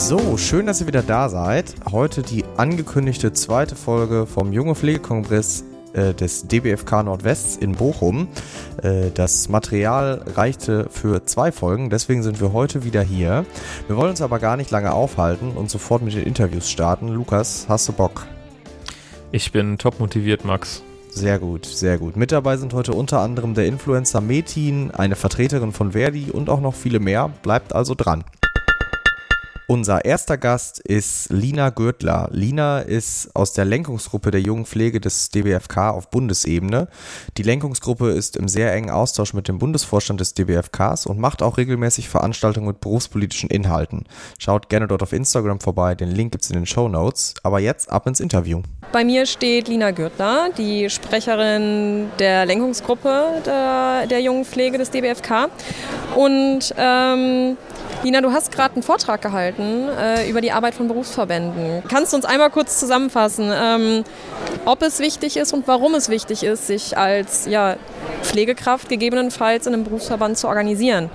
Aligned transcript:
So, 0.00 0.38
schön, 0.38 0.64
dass 0.66 0.80
ihr 0.80 0.86
wieder 0.86 1.02
da 1.02 1.28
seid. 1.28 1.74
Heute 1.92 2.22
die 2.22 2.44
angekündigte 2.56 3.34
zweite 3.34 3.76
Folge 3.76 4.26
vom 4.26 4.50
Junge 4.50 4.74
Pflegekongress 4.74 5.62
äh, 5.92 6.14
des 6.14 6.48
DBFK 6.48 7.04
Nordwests 7.04 7.56
in 7.58 7.72
Bochum. 7.72 8.26
Äh, 8.82 9.10
das 9.12 9.50
Material 9.50 10.24
reichte 10.34 10.88
für 10.90 11.26
zwei 11.26 11.52
Folgen, 11.52 11.90
deswegen 11.90 12.22
sind 12.22 12.40
wir 12.40 12.54
heute 12.54 12.82
wieder 12.82 13.02
hier. 13.02 13.44
Wir 13.86 13.96
wollen 13.96 14.10
uns 14.10 14.22
aber 14.22 14.38
gar 14.38 14.56
nicht 14.56 14.70
lange 14.70 14.92
aufhalten 14.92 15.52
und 15.52 15.70
sofort 15.70 16.02
mit 16.02 16.14
den 16.14 16.24
Interviews 16.24 16.70
starten. 16.70 17.08
Lukas, 17.08 17.66
hast 17.68 17.86
du 17.86 17.92
Bock? 17.92 18.26
Ich 19.32 19.52
bin 19.52 19.76
top 19.76 20.00
motiviert, 20.00 20.46
Max. 20.46 20.82
Sehr 21.10 21.38
gut, 21.38 21.66
sehr 21.66 21.98
gut. 21.98 22.16
Mit 22.16 22.32
dabei 22.32 22.56
sind 22.56 22.72
heute 22.72 22.94
unter 22.94 23.20
anderem 23.20 23.54
der 23.54 23.66
Influencer 23.66 24.22
Metin, 24.22 24.92
eine 24.92 25.14
Vertreterin 25.14 25.72
von 25.72 25.92
Verdi 25.92 26.30
und 26.32 26.48
auch 26.48 26.60
noch 26.60 26.74
viele 26.74 27.00
mehr. 27.00 27.30
Bleibt 27.42 27.74
also 27.74 27.94
dran. 27.94 28.24
Unser 29.70 30.04
erster 30.04 30.36
Gast 30.36 30.80
ist 30.80 31.30
Lina 31.30 31.70
Gürtler. 31.70 32.28
Lina 32.32 32.80
ist 32.80 33.30
aus 33.36 33.52
der 33.52 33.64
Lenkungsgruppe 33.64 34.32
der 34.32 34.40
jungen 34.40 34.66
Pflege 34.66 35.00
des 35.00 35.30
DBFK 35.30 35.90
auf 35.90 36.10
Bundesebene. 36.10 36.88
Die 37.36 37.44
Lenkungsgruppe 37.44 38.10
ist 38.10 38.36
im 38.36 38.48
sehr 38.48 38.72
engen 38.72 38.90
Austausch 38.90 39.32
mit 39.32 39.46
dem 39.46 39.60
Bundesvorstand 39.60 40.18
des 40.20 40.34
DBFKs 40.34 41.06
und 41.06 41.20
macht 41.20 41.40
auch 41.40 41.56
regelmäßig 41.56 42.08
Veranstaltungen 42.08 42.66
mit 42.66 42.80
berufspolitischen 42.80 43.48
Inhalten. 43.48 44.06
Schaut 44.40 44.70
gerne 44.70 44.88
dort 44.88 45.04
auf 45.04 45.12
Instagram 45.12 45.60
vorbei, 45.60 45.94
den 45.94 46.10
Link 46.10 46.32
gibt 46.32 46.42
es 46.42 46.50
in 46.50 46.56
den 46.56 46.66
Show 46.66 46.88
Notes. 46.88 47.34
Aber 47.44 47.60
jetzt 47.60 47.92
ab 47.92 48.08
ins 48.08 48.18
Interview. 48.18 48.62
Bei 48.90 49.04
mir 49.04 49.24
steht 49.24 49.68
Lina 49.68 49.92
Gürtler, 49.92 50.48
die 50.58 50.90
Sprecherin 50.90 52.08
der 52.18 52.44
Lenkungsgruppe 52.44 53.40
der, 53.46 54.08
der 54.08 54.20
jungen 54.20 54.44
Pflege 54.44 54.78
des 54.78 54.90
DBFK. 54.90 55.48
Und 56.16 56.74
ähm, 56.76 57.56
Lina, 58.02 58.22
du 58.22 58.32
hast 58.32 58.50
gerade 58.50 58.74
einen 58.74 58.82
Vortrag 58.82 59.20
gehalten 59.20 59.59
äh, 59.62 60.28
über 60.28 60.40
die 60.40 60.52
Arbeit 60.52 60.74
von 60.74 60.88
Berufsverbänden. 60.88 61.82
Kannst 61.88 62.12
du 62.12 62.16
uns 62.16 62.24
einmal 62.24 62.50
kurz 62.50 62.78
zusammenfassen, 62.78 63.50
ähm, 63.52 64.04
ob 64.64 64.82
es 64.82 64.98
wichtig 64.98 65.36
ist 65.36 65.52
und 65.52 65.66
warum 65.68 65.94
es 65.94 66.08
wichtig 66.08 66.42
ist, 66.42 66.66
sich 66.66 66.96
als 66.96 67.46
ja, 67.46 67.76
Pflegekraft 68.22 68.88
gegebenenfalls 68.88 69.66
in 69.66 69.74
einem 69.74 69.84
Berufsverband 69.84 70.38
zu 70.38 70.48
organisieren? 70.48 71.10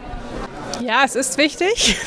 Ja, 0.82 1.04
es 1.06 1.16
ist 1.16 1.38
wichtig, 1.38 1.98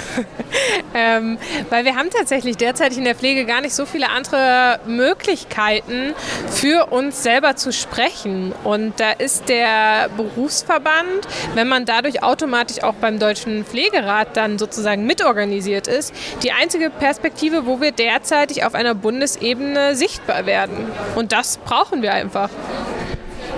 ähm, 0.95 1.39
weil 1.71 1.85
wir 1.85 1.97
haben 1.97 2.11
tatsächlich 2.11 2.57
derzeit 2.57 2.97
in 2.97 3.05
der 3.05 3.15
Pflege 3.15 3.45
gar 3.45 3.61
nicht 3.61 3.75
so 3.75 3.87
viele 3.87 4.11
andere 4.11 4.81
Möglichkeiten 4.87 6.15
für 6.51 6.87
uns 6.91 7.23
selber 7.23 7.57
zu 7.57 7.73
sprechen. 7.73 8.53
Und 8.65 9.01
da 9.01 9.13
ist 9.13 9.49
der 9.49 10.11
Berufsverband, 10.17 11.27
wenn 11.55 11.69
man 11.69 11.87
dadurch 11.87 12.23
automatisch 12.23 12.83
auch 12.83 12.95
beim 12.95 13.19
Deutschen 13.19 13.65
Pflegerat 13.65 14.37
dann 14.37 14.59
sozusagen 14.59 15.07
mitorganisiert 15.07 15.87
ist, 15.89 16.13
die 16.43 16.53
einzige 16.53 16.91
Perspektive, 16.91 17.67
wo 17.67 17.81
wir 17.81 17.93
derzeitig 17.93 18.65
auf 18.65 18.75
einer 18.75 18.95
Bundesebene 18.95 19.95
sichtbar 19.95 20.47
werden. 20.47 20.87
Und 21.17 21.33
das 21.33 21.59
brauchen 21.59 22.03
wir 22.03 22.13
einfach. 22.13 22.51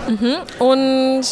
Mhm. 0.08 0.36
Und 0.58 1.24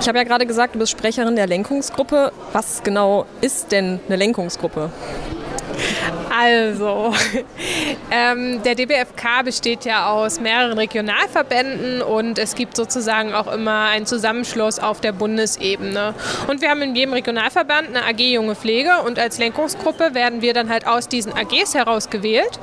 ich 0.00 0.08
habe 0.08 0.18
ja 0.18 0.24
gerade 0.24 0.46
gesagt, 0.46 0.74
du 0.74 0.78
bist 0.78 0.92
Sprecherin 0.92 1.36
der 1.36 1.46
Lenkungsgruppe. 1.46 2.32
Was 2.52 2.82
genau 2.82 3.26
ist 3.40 3.72
denn 3.72 4.00
eine 4.06 4.16
Lenkungsgruppe? 4.16 4.90
Also, 6.36 7.14
ähm, 8.10 8.62
der 8.62 8.74
DBFK 8.74 9.44
besteht 9.44 9.84
ja 9.84 10.06
aus 10.06 10.40
mehreren 10.40 10.78
Regionalverbänden 10.78 12.02
und 12.02 12.38
es 12.38 12.54
gibt 12.54 12.76
sozusagen 12.76 13.32
auch 13.34 13.52
immer 13.52 13.84
einen 13.84 14.06
Zusammenschluss 14.06 14.78
auf 14.78 15.00
der 15.00 15.12
Bundesebene. 15.12 16.14
Und 16.48 16.60
wir 16.60 16.70
haben 16.70 16.82
in 16.82 16.94
jedem 16.94 17.12
Regionalverband 17.12 17.88
eine 17.88 18.04
AG 18.04 18.20
Junge 18.20 18.54
Pflege 18.54 18.90
und 19.06 19.18
als 19.18 19.38
Lenkungsgruppe 19.38 20.14
werden 20.14 20.42
wir 20.42 20.54
dann 20.54 20.70
halt 20.70 20.86
aus 20.86 21.08
diesen 21.08 21.32
AGs 21.32 21.74
heraus 21.74 22.10
gewählt 22.10 22.58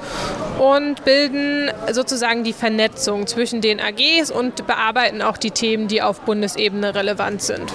und 0.59 1.03
bilden 1.05 1.71
sozusagen 1.91 2.43
die 2.43 2.53
Vernetzung 2.53 3.27
zwischen 3.27 3.61
den 3.61 3.79
AGs 3.79 4.31
und 4.31 4.67
bearbeiten 4.67 5.21
auch 5.21 5.37
die 5.37 5.51
Themen, 5.51 5.87
die 5.87 6.01
auf 6.01 6.21
Bundesebene 6.21 6.93
relevant 6.93 7.41
sind. 7.41 7.71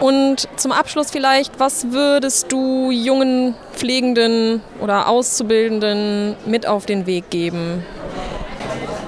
Und 0.00 0.48
zum 0.56 0.70
Abschluss 0.70 1.10
vielleicht, 1.10 1.58
was 1.58 1.90
würdest 1.90 2.52
du 2.52 2.90
jungen 2.90 3.54
Pflegenden 3.72 4.60
oder 4.80 5.08
Auszubildenden 5.08 6.36
mit 6.46 6.66
auf 6.66 6.86
den 6.86 7.06
Weg 7.06 7.30
geben? 7.30 7.84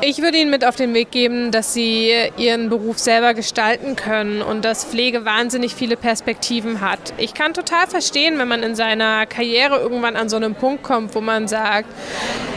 Ich 0.03 0.23
würde 0.23 0.39
Ihnen 0.39 0.51
mit 0.51 0.65
auf 0.65 0.77
den 0.77 0.95
Weg 0.95 1.11
geben, 1.11 1.51
dass 1.51 1.75
Sie 1.75 2.11
Ihren 2.39 2.71
Beruf 2.71 2.99
selber 2.99 3.35
gestalten 3.35 3.97
können 3.97 4.41
und 4.41 4.65
dass 4.65 4.87
Pflege 4.87 5.27
wahnsinnig 5.27 5.75
viele 5.75 5.97
Perspektiven 5.99 6.81
hat. 6.81 7.13
Ich 7.19 7.35
kann 7.35 7.53
total 7.53 7.87
verstehen, 7.87 8.39
wenn 8.39 8.49
man 8.49 8.63
in 8.63 8.75
seiner 8.75 9.27
Karriere 9.27 9.79
irgendwann 9.79 10.17
an 10.17 10.31
so 10.31 10.37
einem 10.37 10.55
Punkt 10.55 10.83
kommt, 10.83 11.15
wo 11.15 11.21
man 11.21 11.49
sagt, 11.49 11.89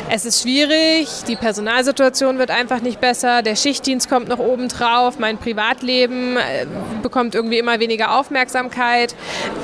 es 0.09 0.26
ist 0.26 0.44
schwierig, 0.44 1.08
die 1.28 1.36
Personalsituation 1.36 2.38
wird 2.38 2.52
einfach 2.52 2.81
nicht 2.81 3.02
besser, 3.02 3.42
der 3.42 3.56
Schichtdienst 3.56 4.10
kommt 4.10 4.28
noch 4.28 4.38
oben 4.38 4.68
drauf, 4.68 5.18
mein 5.18 5.38
Privatleben 5.38 6.38
äh, 6.38 6.68
bekommt 7.02 7.36
irgendwie 7.36 7.58
immer 7.58 7.80
weniger 7.80 8.20
Aufmerksamkeit. 8.20 9.16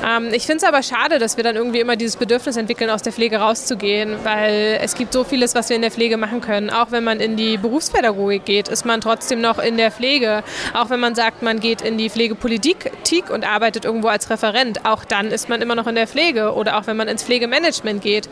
Ähm, 0.04 0.28
ich 0.32 0.46
finde 0.46 0.58
es 0.58 0.64
aber 0.64 0.82
schade, 0.82 1.18
dass 1.18 1.36
wir 1.36 1.44
dann 1.44 1.56
irgendwie 1.56 1.80
immer 1.80 1.96
dieses 1.96 2.16
Bedürfnis 2.16 2.56
entwickeln, 2.56 2.90
aus 2.90 3.02
der 3.02 3.12
Pflege 3.12 3.36
rauszugehen, 3.36 4.16
weil 4.24 4.78
es 4.82 4.94
gibt 4.94 5.12
so 5.12 5.24
vieles, 5.24 5.54
was 5.54 5.68
wir 5.68 5.76
in 5.76 5.82
der 5.82 5.90
Pflege 5.90 6.16
machen 6.16 6.40
können. 6.40 6.70
Auch 6.70 6.90
wenn 6.90 7.04
man 7.04 7.20
in 7.20 7.36
die 7.36 7.56
Berufspädagogik 7.70 8.44
geht, 8.44 8.68
ist 8.68 8.84
man 8.84 9.00
trotzdem 9.00 9.40
noch 9.40 9.60
in 9.60 9.76
der 9.76 9.92
Pflege. 9.92 10.42
Auch 10.74 10.90
wenn 10.90 10.98
man 10.98 11.14
sagt, 11.14 11.42
man 11.42 11.60
geht 11.60 11.82
in 11.82 11.98
die 11.98 12.10
Pflegepolitik 12.10 12.90
und 13.32 13.48
arbeitet 13.48 13.84
irgendwo 13.84 14.08
als 14.08 14.28
Referent, 14.28 14.84
auch 14.84 15.04
dann 15.04 15.28
ist 15.28 15.48
man 15.48 15.62
immer 15.62 15.76
noch 15.76 15.86
in 15.86 15.94
der 15.94 16.08
Pflege. 16.08 16.54
Oder 16.54 16.76
auch 16.78 16.88
wenn 16.88 16.96
man 16.96 17.06
ins 17.06 17.22
Pflegemanagement 17.22 18.02
geht. 18.02 18.28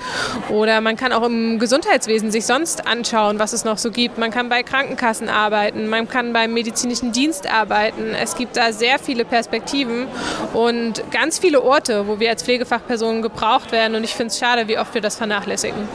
Oder 0.49 0.81
man 0.81 0.97
kann 0.97 1.12
auch 1.12 1.22
im 1.22 1.60
Gesundheitswesen 1.60 2.32
sich 2.32 2.47
sonst 2.47 2.88
anschauen, 2.88 3.38
was 3.38 3.53
es 3.53 3.65
noch 3.65 3.78
so 3.78 3.93
gibt. 3.93 4.19
Man 4.19 4.32
kann 4.32 4.49
bei 4.49 4.65
Krankenkassen 4.65 5.28
arbeiten, 5.28 5.88
man 5.88 6.09
kann 6.09 6.32
beim 6.32 6.53
medizinischen 6.53 7.12
Dienst 7.12 7.49
arbeiten. 7.49 8.15
Es 8.20 8.34
gibt 8.34 8.56
da 8.56 8.72
sehr 8.72 8.99
viele 8.99 9.25
Perspektiven 9.25 10.09
und 10.53 11.05
ganz 11.12 11.38
viele 11.38 11.62
Orte, 11.62 12.09
wo 12.09 12.19
wir 12.19 12.31
als 12.31 12.43
Pflegefachpersonen 12.43 13.22
gebraucht 13.22 13.70
werden. 13.70 13.94
Und 13.94 14.03
ich 14.03 14.15
finde 14.15 14.32
es 14.32 14.38
schade, 14.41 14.66
wie 14.66 14.78
oft 14.78 14.94
wir 14.94 15.00
das 15.00 15.15
vernachlässigen. 15.15 15.88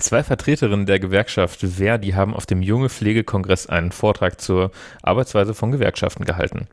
Zwei 0.00 0.22
Vertreterinnen 0.22 0.86
der 0.86 1.00
Gewerkschaft 1.00 1.58
Verdi 1.60 2.12
haben 2.12 2.32
auf 2.32 2.46
dem 2.46 2.62
Junge 2.62 2.88
Pflegekongress 2.88 3.66
einen 3.66 3.90
Vortrag 3.90 4.40
zur 4.40 4.70
Arbeitsweise 5.02 5.54
von 5.54 5.72
Gewerkschaften 5.72 6.24
gehalten. 6.24 6.68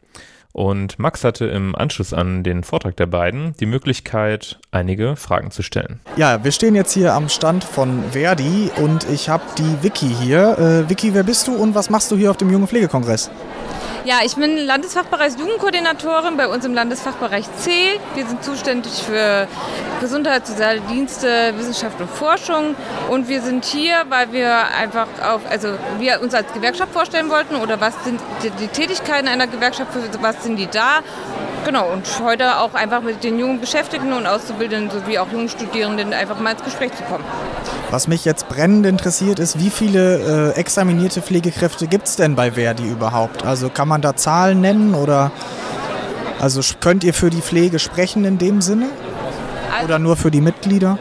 Und 0.56 1.00
Max 1.00 1.26
hatte 1.26 1.48
im 1.48 1.76
Anschluss 1.76 2.14
an 2.14 2.42
den 2.42 2.64
Vortrag 2.64 2.96
der 2.96 3.08
beiden 3.08 3.58
die 3.60 3.66
Möglichkeit, 3.66 4.58
einige 4.72 5.18
Fragen 5.18 5.52
zu 5.52 5.64
stellen. 5.64 6.00
Ja, 6.16 6.46
wir 6.46 6.54
stehen 6.54 6.76
jetzt 6.76 6.94
hier 6.94 7.14
am 7.14 7.28
Stand 7.28 7.66
von 7.66 8.02
Verdi 8.12 8.72
und 8.78 9.06
ich 9.10 9.28
habe 9.28 9.44
die 9.58 9.84
Vicky 9.84 10.08
hier. 10.08 10.58
Äh, 10.58 10.90
Vicky, 10.90 11.14
wer 11.14 11.24
bist 11.24 11.50
du 11.50 11.56
und 11.56 11.76
was 11.76 11.90
machst 11.90 12.10
du 12.10 12.16
hier 12.16 12.32
auf 12.32 12.38
dem 12.38 12.50
Junge 12.50 12.68
Pflegekongress? 12.68 13.30
Ja, 14.06 14.20
ich 14.24 14.36
bin 14.36 14.56
Landesfachbereich 14.56 15.34
Jugendkoordinatorin 15.36 16.38
bei 16.38 16.48
uns 16.48 16.64
im 16.64 16.76
Landesfachbereich 16.76 17.46
C. 17.58 17.72
Wir 18.14 18.28
sind 18.28 18.44
zuständig 18.44 18.94
für 19.02 19.48
Gesundheit, 20.00 20.46
soziale 20.46 20.80
Dienste, 20.82 21.56
Wissenschaft 21.58 22.00
und 22.00 22.12
Forschung. 22.12 22.76
Und 23.10 23.28
wir 23.28 23.42
sind 23.42 23.66
hier, 23.66 24.06
weil 24.10 24.32
wir 24.32 24.68
einfach 24.80 25.08
auf, 25.28 25.42
also 25.50 25.70
wir 25.98 26.22
uns 26.22 26.36
als 26.36 26.54
Gewerkschaft 26.54 26.94
vorstellen 26.94 27.32
wollten 27.32 27.56
oder 27.56 27.82
was 27.82 27.96
sind 28.04 28.20
die, 28.44 28.52
die 28.52 28.68
Tätigkeiten 28.68 29.28
einer 29.28 29.48
Gewerkschaft, 29.48 29.92
für 29.92 30.04
was 30.22 30.44
sind 30.46 30.58
die 30.58 30.68
da 30.68 31.02
Genau, 31.66 31.92
und 31.92 32.06
heute 32.24 32.60
auch 32.60 32.76
einfach 32.76 33.02
mit 33.02 33.24
den 33.24 33.40
jungen 33.40 33.60
Beschäftigten 33.60 34.14
und 34.14 34.28
Auszubildenden 34.28 34.92
sowie 34.92 35.18
auch 35.18 35.32
jungen 35.32 35.50
Studierenden 35.50 36.14
einfach 36.14 36.40
mal 36.40 36.52
ins 36.52 36.64
Gespräch 36.64 36.94
zu 36.94 37.02
kommen. 37.04 37.24
Was 37.90 38.08
mich 38.08 38.24
jetzt 38.24 38.48
brennend 38.48 38.86
interessiert, 38.86 39.40
ist, 39.40 39.58
wie 39.58 39.72
viele 39.72 40.52
äh, 40.54 40.60
examinierte 40.60 41.24
Pflegekräfte 41.24 41.88
gibt 41.88 42.06
es 42.06 42.18
denn 42.18 42.36
bei 42.36 42.52
Verdi 42.52 42.88
überhaupt? 42.88 43.44
Also 43.44 43.70
kann 43.70 43.88
man 43.88 44.02
da 44.02 44.16
Zahlen 44.16 44.62
nennen 44.62 44.94
oder 44.94 45.32
also 46.40 46.62
könnt 46.82 47.04
ihr 47.04 47.16
für 47.16 47.32
die 47.32 47.42
Pflege 47.42 47.80
sprechen 47.80 48.26
in 48.26 48.38
dem 48.38 48.62
Sinne? 48.62 48.86
Oder 49.84 49.98
nur 49.98 50.18
für 50.18 50.30
die 50.30 50.42
Mitglieder? 50.42 51.00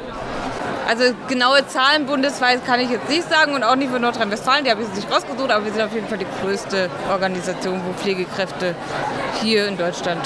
Also 0.86 1.14
genaue 1.28 1.66
Zahlen 1.66 2.04
bundesweit 2.06 2.64
kann 2.66 2.78
ich 2.78 2.90
jetzt 2.90 3.08
nicht 3.08 3.28
sagen 3.28 3.54
und 3.54 3.62
auch 3.62 3.74
nicht 3.74 3.90
für 3.90 3.98
Nordrhein-Westfalen, 3.98 4.64
die 4.64 4.70
habe 4.70 4.82
ich 4.82 4.88
jetzt 4.88 4.96
nicht 4.96 5.10
rausgesucht, 5.10 5.50
aber 5.50 5.64
wir 5.64 5.72
sind 5.72 5.82
auf 5.82 5.94
jeden 5.94 6.08
Fall 6.08 6.18
die 6.18 6.26
größte 6.42 6.90
Organisation, 7.10 7.80
wo 7.86 7.92
Pflegekräfte 7.94 8.74
hier 9.40 9.66
in 9.66 9.78
Deutschland 9.78 10.20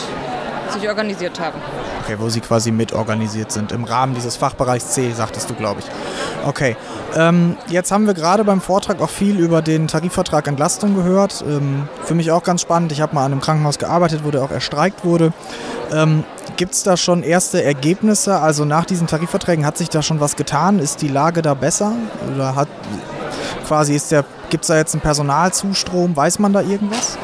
sich 0.70 0.88
organisiert 0.88 1.38
haben. 1.38 1.60
Okay, 2.08 2.16
wo 2.18 2.30
sie 2.30 2.40
quasi 2.40 2.70
mitorganisiert 2.70 3.52
sind 3.52 3.70
im 3.70 3.84
Rahmen 3.84 4.14
dieses 4.14 4.34
Fachbereichs 4.34 4.92
C, 4.92 5.12
sagtest 5.12 5.50
du, 5.50 5.54
glaube 5.54 5.80
ich. 5.80 5.86
Okay, 6.46 6.74
ähm, 7.14 7.58
jetzt 7.68 7.92
haben 7.92 8.06
wir 8.06 8.14
gerade 8.14 8.44
beim 8.44 8.62
Vortrag 8.62 9.02
auch 9.02 9.10
viel 9.10 9.38
über 9.38 9.60
den 9.60 9.88
Tarifvertrag 9.88 10.46
Entlastung 10.46 10.94
gehört. 10.94 11.44
Ähm, 11.46 11.86
für 12.04 12.14
mich 12.14 12.30
auch 12.30 12.42
ganz 12.44 12.62
spannend. 12.62 12.92
Ich 12.92 13.02
habe 13.02 13.14
mal 13.14 13.26
an 13.26 13.32
einem 13.32 13.42
Krankenhaus 13.42 13.78
gearbeitet, 13.78 14.22
wo 14.24 14.30
der 14.30 14.42
auch 14.42 14.50
erstreikt 14.50 15.04
wurde. 15.04 15.34
Ähm, 15.92 16.24
Gibt 16.56 16.72
es 16.72 16.82
da 16.82 16.96
schon 16.96 17.22
erste 17.22 17.62
Ergebnisse? 17.62 18.40
Also 18.40 18.64
nach 18.64 18.86
diesen 18.86 19.06
Tarifverträgen 19.06 19.66
hat 19.66 19.76
sich 19.76 19.90
da 19.90 20.00
schon 20.00 20.18
was 20.18 20.36
getan? 20.36 20.78
Ist 20.78 21.02
die 21.02 21.08
Lage 21.08 21.42
da 21.42 21.52
besser? 21.52 21.92
Oder 22.34 22.56
hat 22.56 22.68
quasi 23.66 23.94
ist 23.94 24.12
der 24.12 24.24
gibt 24.48 24.64
es 24.64 24.68
da 24.68 24.78
jetzt 24.78 24.94
einen 24.94 25.02
Personalzustrom? 25.02 26.16
Weiß 26.16 26.38
man 26.38 26.54
da 26.54 26.62
irgendwas? 26.62 27.18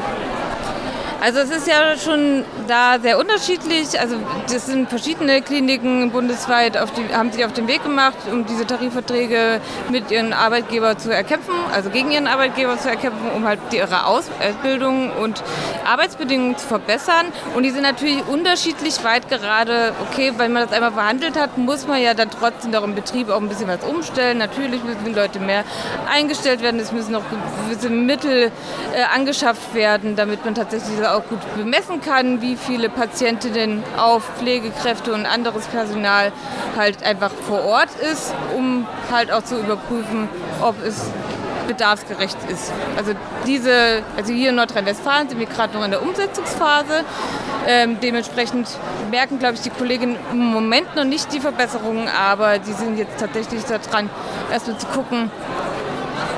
Also 1.25 1.39
es 1.39 1.49
ist 1.49 1.67
ja 1.67 1.97
schon 1.97 2.45
da 2.67 2.99
sehr 3.01 3.17
unterschiedlich. 3.17 3.99
Also 3.99 4.15
das 4.47 4.67
sind 4.67 4.89
verschiedene 4.89 5.41
Kliniken 5.41 6.11
bundesweit, 6.11 6.75
die, 6.75 7.15
haben 7.15 7.31
sich 7.31 7.43
auf 7.43 7.51
den 7.51 7.67
Weg 7.67 7.81
gemacht, 7.81 8.15
um 8.31 8.45
diese 8.45 8.67
Tarifverträge 8.67 9.59
mit 9.89 10.11
ihren 10.11 10.33
Arbeitgeber 10.33 10.99
zu 10.99 11.11
erkämpfen, 11.11 11.55
also 11.73 11.89
gegen 11.89 12.11
ihren 12.11 12.27
Arbeitgeber 12.27 12.77
zu 12.77 12.91
erkämpfen, 12.91 13.31
um 13.35 13.43
halt 13.47 13.57
ihre 13.71 14.05
Ausbildung 14.05 15.13
und 15.13 15.41
Arbeitsbedingungen 15.83 16.59
zu 16.59 16.67
verbessern. 16.67 17.25
Und 17.55 17.63
die 17.63 17.71
sind 17.71 17.81
natürlich 17.81 18.23
unterschiedlich 18.27 19.03
weit 19.03 19.27
gerade. 19.27 19.93
Okay, 20.11 20.31
wenn 20.37 20.53
man 20.53 20.67
das 20.67 20.73
einmal 20.73 20.91
verhandelt 20.91 21.39
hat, 21.39 21.57
muss 21.57 21.87
man 21.87 22.03
ja 22.03 22.13
dann 22.13 22.29
trotzdem 22.29 22.71
doch 22.71 22.83
im 22.83 22.93
Betrieb 22.93 23.31
auch 23.31 23.41
ein 23.41 23.49
bisschen 23.49 23.67
was 23.67 23.83
umstellen. 23.83 24.37
Natürlich 24.37 24.83
müssen 24.83 25.03
die 25.03 25.13
Leute 25.13 25.39
mehr 25.39 25.63
eingestellt 26.07 26.61
werden, 26.61 26.79
es 26.79 26.91
müssen 26.91 27.13
noch 27.13 27.23
gewisse 27.65 27.89
Mittel 27.89 28.51
äh, 28.93 29.03
angeschafft 29.11 29.73
werden, 29.73 30.15
damit 30.15 30.45
man 30.45 30.53
tatsächlich 30.53 30.91
diese 30.91 31.14
auch 31.15 31.27
gut 31.27 31.39
bemessen 31.55 32.01
kann, 32.01 32.41
wie 32.41 32.55
viele 32.55 32.89
Patientinnen 32.89 33.83
auf 33.97 34.23
Pflegekräfte 34.37 35.13
und 35.13 35.25
anderes 35.25 35.65
Personal 35.67 36.31
halt 36.75 37.03
einfach 37.03 37.31
vor 37.31 37.63
Ort 37.63 37.89
ist, 38.11 38.33
um 38.55 38.85
halt 39.11 39.31
auch 39.31 39.43
zu 39.43 39.57
überprüfen, 39.57 40.27
ob 40.61 40.75
es 40.85 41.09
bedarfsgerecht 41.67 42.37
ist. 42.49 42.71
Also 42.97 43.13
diese, 43.47 44.03
also 44.17 44.31
hier 44.31 44.49
in 44.49 44.55
Nordrhein-Westfalen 44.55 45.29
sind 45.29 45.39
wir 45.39 45.47
gerade 45.47 45.73
noch 45.75 45.83
in 45.83 45.91
der 45.91 46.03
Umsetzungsphase. 46.03 47.03
Ähm, 47.67 47.97
dementsprechend 47.99 48.67
merken, 49.09 49.39
glaube 49.39 49.55
ich, 49.55 49.61
die 49.61 49.71
Kolleginnen 49.71 50.17
im 50.31 50.37
Moment 50.37 50.95
noch 50.95 51.03
nicht 51.03 51.33
die 51.33 51.39
Verbesserungen, 51.39 52.07
aber 52.07 52.59
die 52.59 52.73
sind 52.73 52.97
jetzt 52.97 53.19
tatsächlich 53.19 53.63
daran, 53.63 54.09
erstmal 54.51 54.77
zu 54.77 54.85
gucken, 54.87 55.31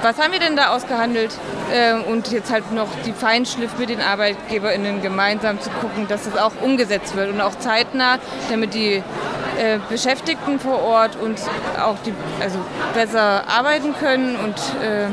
was 0.01 0.17
haben 0.19 0.31
wir 0.31 0.39
denn 0.39 0.55
da 0.55 0.75
ausgehandelt? 0.75 1.37
Äh, 1.73 1.93
und 1.93 2.31
jetzt 2.31 2.51
halt 2.51 2.71
noch 2.71 2.87
die 3.05 3.13
Feinschliff 3.13 3.77
mit 3.77 3.89
den 3.89 4.01
ArbeitgeberInnen 4.01 5.01
gemeinsam 5.01 5.59
zu 5.59 5.69
gucken, 5.69 6.07
dass 6.07 6.25
es 6.25 6.37
auch 6.37 6.53
umgesetzt 6.61 7.15
wird 7.15 7.29
und 7.29 7.41
auch 7.41 7.57
zeitnah, 7.59 8.19
damit 8.49 8.73
die 8.73 8.95
äh, 8.95 9.79
Beschäftigten 9.89 10.59
vor 10.59 10.81
Ort 10.81 11.15
und 11.15 11.39
auch 11.81 11.97
die 12.05 12.13
also 12.39 12.59
besser 12.93 13.43
arbeiten 13.47 13.93
können 13.95 14.35
und 14.35 14.55
äh, 14.81 15.07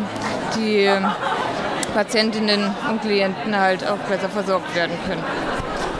die 0.57 0.89
Patientinnen 1.95 2.75
und 2.91 3.03
Klienten 3.03 3.59
halt 3.59 3.87
auch 3.87 3.99
besser 4.09 4.29
versorgt 4.29 4.75
werden 4.75 4.97
können. 5.07 5.23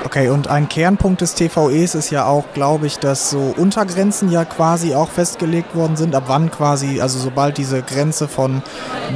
Okay, 0.05 0.29
und 0.29 0.49
ein 0.49 0.69
Kernpunkt 0.69 1.23
des 1.23 1.35
TVEs 1.35 1.95
ist 1.95 2.11
ja 2.11 2.27
auch, 2.27 2.45
glaube 2.53 2.87
ich, 2.87 2.99
dass 2.99 3.31
so 3.31 3.55
Untergrenzen 3.57 4.31
ja 4.31 4.45
quasi 4.45 4.95
auch 4.95 5.09
festgelegt 5.09 5.75
worden 5.75 5.97
sind, 5.97 6.15
ab 6.15 6.25
wann 6.27 6.51
quasi, 6.51 7.01
also 7.01 7.19
sobald 7.19 7.57
diese 7.57 7.83
Grenze 7.83 8.29
von 8.29 8.63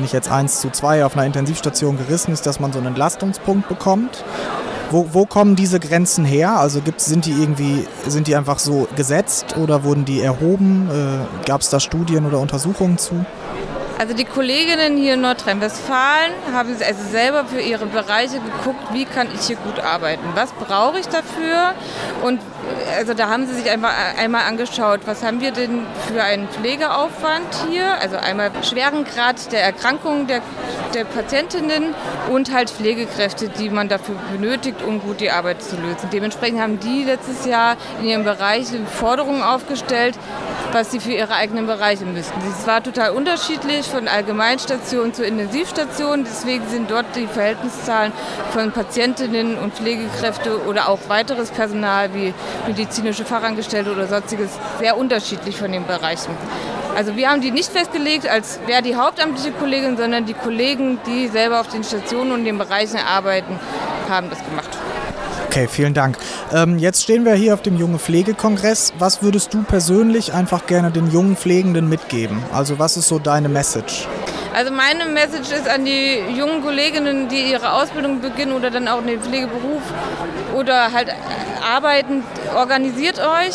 nicht 0.01 0.15
jetzt 0.15 0.31
1 0.31 0.61
zu 0.61 0.71
2 0.71 1.05
auf 1.05 1.15
einer 1.15 1.27
Intensivstation 1.27 1.99
gerissen 1.99 2.33
ist, 2.33 2.47
dass 2.47 2.59
man 2.59 2.73
so 2.73 2.79
einen 2.79 2.89
Entlastungspunkt 2.89 3.69
bekommt. 3.69 4.25
Wo, 4.91 5.11
wo 5.13 5.27
kommen 5.27 5.57
diese 5.57 5.79
Grenzen 5.79 6.25
her? 6.25 6.59
Also 6.59 6.81
gibt's, 6.81 7.05
sind 7.05 7.27
die 7.27 7.33
irgendwie, 7.33 7.87
sind 8.07 8.27
die 8.27 8.35
einfach 8.35 8.59
so 8.59 8.89
gesetzt 8.97 9.59
oder 9.59 9.85
wurden 9.85 10.07
die 10.07 10.23
erhoben? 10.23 10.89
Äh, 10.91 11.47
Gab 11.47 11.61
es 11.61 11.69
da 11.69 11.81
Studien 11.81 12.25
oder 12.25 12.39
Untersuchungen 12.39 12.97
zu? 12.97 13.27
Also 13.99 14.15
die 14.15 14.25
Kolleginnen 14.25 14.97
hier 14.97 15.15
in 15.15 15.23
Nordrhein-Westfalen 15.23 16.33
haben 16.53 16.69
also 16.71 17.03
selber 17.11 17.45
für 17.47 17.61
ihre 17.61 17.87
Bereiche 17.87 18.39
geguckt, 18.39 18.93
wie 18.93 19.05
kann 19.05 19.27
ich 19.35 19.49
hier 19.49 19.57
gut 19.57 19.81
arbeiten, 19.81 20.23
was 20.35 20.53
brauche 20.53 21.01
ich 21.01 21.09
dafür? 21.09 21.75
Und 22.23 22.41
also 22.97 23.15
da 23.15 23.29
haben 23.29 23.47
sie 23.47 23.55
sich 23.55 23.71
einfach 23.71 23.93
einmal 24.19 24.45
angeschaut, 24.47 25.01
was 25.07 25.23
haben 25.23 25.41
wir 25.41 25.53
denn 25.53 25.87
für 26.07 26.23
einen 26.23 26.49
Pflegeaufwand 26.49 27.47
hier, 27.71 28.01
also 28.01 28.17
einmal 28.17 28.51
schweren 28.63 29.05
Grad 29.05 29.53
der 29.53 29.63
Erkrankung 29.63 30.27
der, 30.27 30.41
der 30.95 31.05
Patientinnen 31.05 31.95
und 32.31 32.53
halt 32.53 32.71
Pflegekräfte, 32.71 33.49
die 33.49 33.71
man 33.71 33.89
dafür 33.89 34.17
benötigt, 34.33 34.83
um 34.83 35.01
gut 35.01 35.21
die 35.21 35.31
Arbeit 35.31 35.63
zu 35.63 35.77
lösen. 35.77 36.09
Dementsprechend 36.13 36.61
haben 36.61 36.81
die 36.81 37.05
letztes 37.05 37.47
Jahr 37.47 37.77
in 38.01 38.09
ihrem 38.09 38.25
Bereich 38.25 38.67
Forderungen 38.99 39.43
aufgestellt, 39.43 40.19
was 40.73 40.91
sie 40.91 41.01
für 41.01 41.13
ihre 41.13 41.35
eigenen 41.35 41.67
Bereiche 41.67 42.05
müssten. 42.05 42.41
Es 42.49 42.67
war 42.67 42.83
total 42.83 43.11
unterschiedlich 43.11 43.87
von 43.87 44.09
Allgemeinstation 44.09 45.15
zu 45.15 45.25
Intensivstation. 45.25 46.25
Deswegen 46.25 46.69
sind 46.69 46.91
dort 46.91 47.07
die 47.17 47.27
Verhältniszahlen 47.27 48.13
von 48.51 48.73
Patientinnen 48.73 49.57
und 49.59 49.75
Pflegekräfte 49.75 50.63
oder 50.67 50.89
auch 50.89 50.99
weiteres 51.09 51.51
Personal 51.51 52.15
wie 52.15 52.35
medizinische 52.67 53.25
Fachangestellte 53.25 53.93
oder 53.93 54.07
sonstiges 54.07 54.51
sehr 54.79 54.97
unterschiedlich 54.97 55.57
von 55.57 55.73
den 55.73 55.87
Bereichen. 55.87 56.31
Also 56.97 57.17
wir 57.17 57.31
haben 57.31 57.41
die 57.41 57.51
nicht 57.51 57.71
festgelegt, 57.71 58.29
als 58.29 58.59
wäre 58.67 58.83
die 58.83 58.97
hauptamtliche 58.97 59.53
Kollegin, 59.53 59.97
sondern 59.97 60.27
die 60.27 60.35
Kollegen, 60.35 60.99
die 61.07 61.29
selber 61.29 61.61
auf 61.61 61.69
den 61.69 61.85
Stationen 61.85 62.33
und 62.33 62.45
den 62.45 62.59
Bereichen 62.59 62.99
arbeiten, 62.99 63.59
haben 64.09 64.31
das 64.31 64.45
gemacht. 64.45 64.71
Okay, 65.47 65.67
vielen 65.67 65.95
Dank. 65.95 66.19
Ähm, 66.53 66.79
jetzt 66.79 67.03
stehen 67.03 67.25
wir 67.25 67.35
hier 67.35 67.55
auf 67.55 67.63
dem 67.63 67.77
Junge 67.77 67.99
Pflegekongress. 67.99 68.93
Was 68.99 69.23
würdest 69.23 69.55
du 69.55 69.63
persönlich 69.63 70.35
einfach 70.35 70.67
gerne 70.67 70.91
den 70.91 71.11
jungen 71.11 71.37
Pflegenden 71.37 71.89
mitgeben? 71.89 72.43
Also 72.53 72.79
was 72.79 72.97
ist 72.97 73.09
so 73.09 73.19
deine 73.19 73.49
Message? 73.49 74.07
Also 74.55 74.73
meine 74.73 75.05
Message 75.05 75.51
ist 75.53 75.69
an 75.69 75.85
die 75.85 76.21
jungen 76.37 76.63
Kolleginnen, 76.63 77.29
die 77.29 77.51
ihre 77.51 77.73
Ausbildung 77.73 78.21
beginnen 78.21 78.53
oder 78.53 78.71
dann 78.71 78.89
auch 78.89 79.01
in 79.01 79.07
den 79.07 79.21
Pflegeberuf 79.21 79.83
oder 80.55 80.93
halt 80.93 81.13
arbeiten, 81.63 82.25
organisiert 82.57 83.19
euch, 83.19 83.55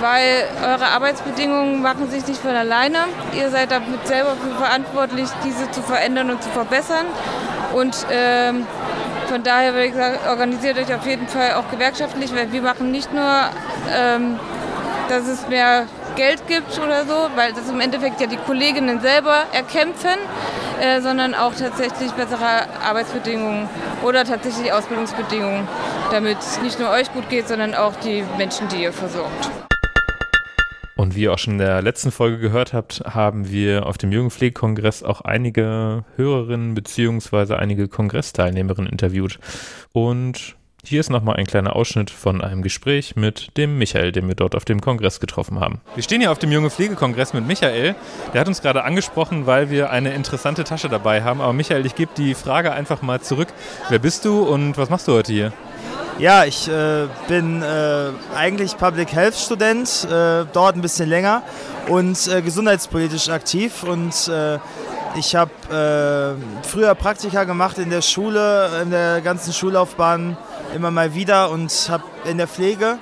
weil 0.00 0.44
eure 0.62 0.86
Arbeitsbedingungen 0.86 1.82
machen 1.82 2.10
sich 2.10 2.26
nicht 2.26 2.40
von 2.40 2.54
alleine. 2.54 2.98
Ihr 3.36 3.50
seid 3.50 3.70
damit 3.70 4.06
selber 4.06 4.36
verantwortlich, 4.58 5.28
diese 5.44 5.70
zu 5.70 5.82
verändern 5.82 6.30
und 6.30 6.42
zu 6.42 6.50
verbessern. 6.50 7.06
Und 7.74 8.06
ähm, 8.10 8.66
von 9.28 9.42
daher 9.42 9.72
würde 9.72 9.86
ich 9.86 9.94
sagen, 9.94 10.18
organisiert 10.28 10.78
euch 10.78 10.94
auf 10.94 11.06
jeden 11.06 11.26
Fall 11.26 11.54
auch 11.54 11.70
gewerkschaftlich, 11.70 12.34
weil 12.34 12.52
wir 12.52 12.62
machen 12.62 12.90
nicht 12.90 13.12
nur, 13.12 13.24
ähm, 13.96 14.38
dass 15.08 15.26
es 15.26 15.48
mehr 15.48 15.86
Geld 16.16 16.46
gibt 16.46 16.78
oder 16.78 17.04
so, 17.04 17.30
weil 17.34 17.52
das 17.52 17.68
im 17.68 17.80
Endeffekt 17.80 18.20
ja 18.20 18.26
die 18.26 18.36
Kolleginnen 18.36 19.00
selber 19.00 19.44
erkämpfen, 19.52 20.18
äh, 20.80 21.00
sondern 21.00 21.34
auch 21.34 21.54
tatsächlich 21.54 22.12
bessere 22.12 22.68
Arbeitsbedingungen 22.82 23.68
oder 24.02 24.24
tatsächlich 24.24 24.72
Ausbildungsbedingungen, 24.72 25.68
damit 26.10 26.38
es 26.38 26.60
nicht 26.62 26.78
nur 26.78 26.90
euch 26.90 27.12
gut 27.12 27.28
geht, 27.28 27.48
sondern 27.48 27.74
auch 27.74 27.96
die 27.96 28.24
Menschen, 28.38 28.68
die 28.68 28.82
ihr 28.82 28.92
versorgt. 28.92 29.50
Und 30.96 31.16
wie 31.16 31.22
ihr 31.22 31.32
auch 31.32 31.38
schon 31.38 31.54
in 31.54 31.58
der 31.58 31.82
letzten 31.82 32.12
Folge 32.12 32.38
gehört 32.38 32.72
habt, 32.72 33.02
haben 33.04 33.50
wir 33.50 33.86
auf 33.86 33.98
dem 33.98 34.12
Jugendpflegekongress 34.12 35.02
auch 35.02 35.22
einige 35.22 36.04
Hörerinnen 36.16 36.74
beziehungsweise 36.74 37.58
einige 37.58 37.88
Kongressteilnehmerinnen 37.88 38.90
interviewt. 38.90 39.40
Und 39.92 40.56
hier 40.86 41.00
ist 41.00 41.10
nochmal 41.10 41.36
ein 41.36 41.46
kleiner 41.46 41.76
Ausschnitt 41.76 42.10
von 42.10 42.40
einem 42.42 42.62
Gespräch 42.62 43.16
mit 43.16 43.56
dem 43.56 43.78
Michael, 43.78 44.12
den 44.12 44.28
wir 44.28 44.34
dort 44.34 44.54
auf 44.54 44.64
dem 44.64 44.80
Kongress 44.80 45.20
getroffen 45.20 45.60
haben. 45.60 45.80
Wir 45.94 46.02
stehen 46.02 46.20
hier 46.20 46.30
auf 46.30 46.38
dem 46.38 46.52
Junge 46.52 46.70
Pflegekongress 46.70 47.32
mit 47.32 47.46
Michael. 47.46 47.94
Der 48.32 48.40
hat 48.40 48.48
uns 48.48 48.60
gerade 48.60 48.84
angesprochen, 48.84 49.46
weil 49.46 49.70
wir 49.70 49.90
eine 49.90 50.12
interessante 50.12 50.64
Tasche 50.64 50.88
dabei 50.88 51.22
haben. 51.22 51.40
Aber 51.40 51.52
Michael, 51.52 51.86
ich 51.86 51.94
gebe 51.94 52.12
die 52.16 52.34
Frage 52.34 52.72
einfach 52.72 53.02
mal 53.02 53.20
zurück. 53.20 53.48
Wer 53.88 53.98
bist 53.98 54.24
du 54.24 54.42
und 54.42 54.76
was 54.76 54.90
machst 54.90 55.08
du 55.08 55.12
heute 55.12 55.32
hier? 55.32 55.52
Ja, 56.18 56.44
ich 56.44 56.68
äh, 56.68 57.06
bin 57.26 57.62
äh, 57.62 58.10
eigentlich 58.36 58.76
Public 58.76 59.12
Health 59.12 59.34
Student, 59.34 60.04
äh, 60.04 60.44
dauert 60.52 60.76
ein 60.76 60.82
bisschen 60.82 61.08
länger 61.08 61.42
und 61.88 62.28
äh, 62.28 62.40
gesundheitspolitisch 62.40 63.28
aktiv 63.30 63.82
und 63.82 64.28
äh, 64.28 64.58
ich 65.16 65.34
habe 65.34 65.50
äh, 65.70 66.66
früher 66.66 66.94
Praktika 66.94 67.44
gemacht 67.44 67.78
in 67.78 67.90
der 67.90 68.02
Schule, 68.02 68.82
in 68.82 68.90
der 68.90 69.20
ganzen 69.22 69.52
Schullaufbahn 69.52 70.36
immer 70.74 70.90
mal 70.90 71.14
wieder 71.14 71.50
und 71.50 71.88
habe 71.88 72.04
in 72.24 72.38
der 72.38 72.48
Pflege 72.48 72.98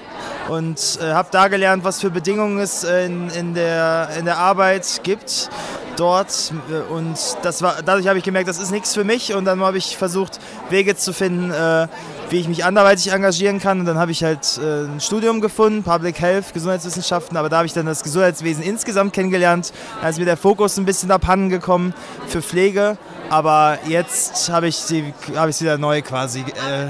und 0.48 0.98
äh, 1.00 1.12
habe 1.12 1.28
da 1.30 1.48
gelernt, 1.48 1.84
was 1.84 2.00
für 2.00 2.10
Bedingungen 2.10 2.58
es 2.58 2.84
in, 2.84 3.30
in, 3.30 3.54
der, 3.54 4.10
in 4.18 4.24
der 4.24 4.38
Arbeit 4.38 5.00
gibt 5.02 5.50
dort. 5.96 6.52
Und 6.90 7.16
das 7.42 7.62
war, 7.62 7.76
dadurch 7.84 8.08
habe 8.08 8.18
ich 8.18 8.24
gemerkt, 8.24 8.48
das 8.48 8.58
ist 8.58 8.70
nichts 8.70 8.94
für 8.94 9.04
mich. 9.04 9.34
Und 9.34 9.44
dann 9.44 9.60
habe 9.60 9.78
ich 9.78 9.96
versucht, 9.96 10.40
Wege 10.70 10.96
zu 10.96 11.12
finden, 11.12 11.50
äh, 11.50 11.86
wie 12.30 12.40
ich 12.40 12.48
mich 12.48 12.64
anderweitig 12.64 13.12
engagieren 13.12 13.60
kann. 13.60 13.80
Und 13.80 13.86
dann 13.86 13.98
habe 13.98 14.10
ich 14.10 14.24
halt 14.24 14.58
äh, 14.58 14.84
ein 14.84 15.00
Studium 15.00 15.40
gefunden, 15.40 15.82
Public 15.82 16.20
Health, 16.20 16.54
Gesundheitswissenschaften, 16.54 17.36
aber 17.36 17.48
da 17.48 17.58
habe 17.58 17.66
ich 17.66 17.72
dann 17.72 17.86
das 17.86 18.02
Gesundheitswesen 18.02 18.62
insgesamt 18.62 19.12
kennengelernt, 19.12 19.72
da 20.00 20.08
ist 20.08 20.18
mir 20.18 20.24
der 20.24 20.36
Fokus 20.36 20.76
ein 20.78 20.84
bisschen 20.84 21.10
abhanden 21.10 21.50
gekommen 21.50 21.94
für 22.26 22.42
Pflege, 22.42 22.96
aber 23.28 23.78
jetzt 23.86 24.50
habe 24.50 24.68
ich 24.68 24.76
sie 24.76 25.12
ich 25.24 25.60
wieder 25.60 25.78
neu 25.78 26.02
quasi 26.02 26.40
äh, 26.40 26.88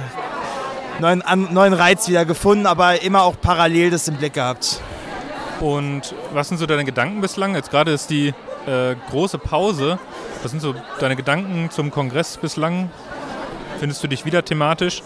neuen, 1.02 1.22
neuen 1.52 1.74
Reiz 1.74 2.08
wieder 2.08 2.24
gefunden, 2.24 2.66
aber 2.66 3.02
immer 3.02 3.22
auch 3.24 3.34
parallel 3.40 3.90
das 3.90 4.08
im 4.08 4.16
Blick 4.16 4.34
gehabt. 4.34 4.80
Und 5.60 6.14
was 6.32 6.48
sind 6.48 6.58
so 6.58 6.66
deine 6.66 6.84
Gedanken 6.84 7.20
bislang? 7.20 7.54
Jetzt 7.54 7.70
gerade 7.70 7.92
ist 7.92 8.08
die 8.08 8.28
äh, 8.66 8.94
große 9.10 9.38
Pause. 9.38 9.98
Was 10.42 10.50
sind 10.50 10.60
so 10.60 10.74
deine 11.00 11.16
Gedanken 11.16 11.70
zum 11.70 11.90
Kongress 11.90 12.36
bislang? 12.36 12.90
Findest 13.82 14.04
du 14.04 14.06
dich 14.06 14.24
wieder 14.24 14.44
thematisch? 14.44 15.02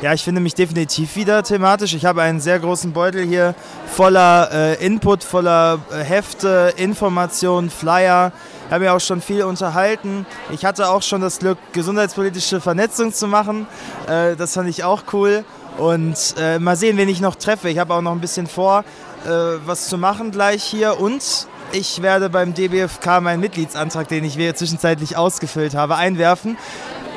Ja, 0.00 0.14
ich 0.14 0.24
finde 0.24 0.40
mich 0.40 0.54
definitiv 0.54 1.14
wieder 1.14 1.42
thematisch. 1.42 1.92
Ich 1.92 2.06
habe 2.06 2.22
einen 2.22 2.40
sehr 2.40 2.58
großen 2.58 2.94
Beutel 2.94 3.26
hier 3.26 3.54
voller 3.86 4.50
äh, 4.50 4.86
Input, 4.86 5.22
voller 5.22 5.78
äh, 5.92 5.96
Hefte, 5.96 6.72
Informationen, 6.78 7.68
Flyer. 7.68 8.32
Ich 8.66 8.72
habe 8.72 8.84
mich 8.84 8.88
auch 8.88 9.00
schon 9.00 9.20
viel 9.20 9.42
unterhalten. 9.42 10.24
Ich 10.50 10.64
hatte 10.64 10.88
auch 10.88 11.02
schon 11.02 11.20
das 11.20 11.38
Glück, 11.38 11.58
gesundheitspolitische 11.74 12.62
Vernetzung 12.62 13.12
zu 13.12 13.26
machen. 13.28 13.66
Äh, 14.08 14.36
das 14.36 14.54
fand 14.54 14.70
ich 14.70 14.84
auch 14.84 15.02
cool. 15.12 15.44
Und 15.76 16.16
äh, 16.38 16.58
mal 16.58 16.76
sehen, 16.76 16.96
wen 16.96 17.10
ich 17.10 17.20
noch 17.20 17.34
treffe. 17.34 17.68
Ich 17.68 17.76
habe 17.76 17.92
auch 17.92 18.00
noch 18.00 18.12
ein 18.12 18.22
bisschen 18.22 18.46
vor, 18.46 18.86
äh, 19.26 19.28
was 19.66 19.88
zu 19.90 19.98
machen 19.98 20.30
gleich 20.30 20.64
hier. 20.64 20.98
Und 20.98 21.46
ich 21.72 22.00
werde 22.00 22.30
beim 22.30 22.54
DBFK 22.54 23.20
meinen 23.20 23.40
Mitgliedsantrag, 23.40 24.08
den 24.08 24.24
ich 24.24 24.38
zwischenzeitlich 24.56 25.18
ausgefüllt 25.18 25.74
habe, 25.74 25.96
einwerfen. 25.96 26.56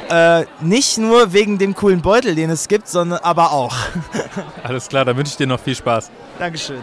Äh, 0.10 0.46
nicht 0.62 0.98
nur 0.98 1.34
wegen 1.34 1.58
dem 1.58 1.76
coolen 1.76 2.02
Beutel, 2.02 2.36
den 2.36 2.50
es 2.50 2.68
gibt, 2.68 2.88
sondern 2.88 3.20
aber 3.20 3.52
auch. 3.52 3.76
Alles 4.64 4.88
klar, 4.88 5.04
dann 5.04 5.18
wünsche 5.18 5.32
ich 5.32 5.38
dir 5.38 5.48
noch 5.48 5.60
viel 5.60 5.76
Spaß. 5.76 6.12
Dankeschön. 6.40 6.82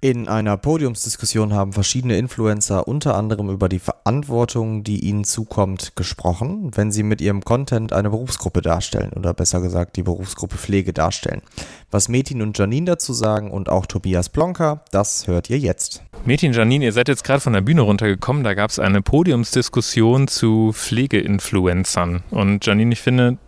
In 0.00 0.28
einer 0.28 0.56
Podiumsdiskussion 0.56 1.52
haben 1.52 1.72
verschiedene 1.72 2.16
Influencer 2.18 2.86
unter 2.86 3.16
anderem 3.16 3.50
über 3.50 3.68
die 3.68 3.80
Verantwortung, 3.80 4.84
die 4.84 5.00
ihnen 5.00 5.24
zukommt, 5.24 5.96
gesprochen, 5.96 6.70
wenn 6.76 6.92
sie 6.92 7.02
mit 7.02 7.20
ihrem 7.20 7.44
Content 7.44 7.92
eine 7.92 8.10
Berufsgruppe 8.10 8.62
darstellen 8.62 9.12
oder 9.16 9.34
besser 9.34 9.60
gesagt 9.60 9.96
die 9.96 10.04
Berufsgruppe 10.04 10.56
Pflege 10.56 10.92
darstellen. 10.92 11.42
Was 11.90 12.10
Metin 12.10 12.42
und 12.42 12.58
Janine 12.58 12.84
dazu 12.84 13.14
sagen 13.14 13.50
und 13.50 13.70
auch 13.70 13.86
Tobias 13.86 14.28
Blonka, 14.28 14.82
das 14.90 15.26
hört 15.26 15.48
ihr 15.48 15.58
jetzt. 15.58 16.02
Metin, 16.26 16.52
Janine, 16.52 16.84
ihr 16.84 16.92
seid 16.92 17.08
jetzt 17.08 17.24
gerade 17.24 17.40
von 17.40 17.54
der 17.54 17.62
Bühne 17.62 17.80
runtergekommen, 17.80 18.44
da 18.44 18.52
gab 18.52 18.68
es 18.68 18.78
eine 18.78 19.00
Podiumsdiskussion 19.00 20.28
zu 20.28 20.72
Pflegeinfluencern. 20.74 22.24
Und 22.30 22.66
Janine, 22.66 22.92
ich 22.92 23.00
finde, 23.00 23.38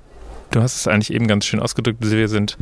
du 0.53 0.63
hast 0.63 0.77
es 0.77 0.89
eigentlich 0.89 1.13
eben 1.13 1.27
ganz 1.27 1.45
schön 1.45 1.61
ausgedrückt, 1.61 1.99
wir 2.01 2.29
sind 2.29 2.57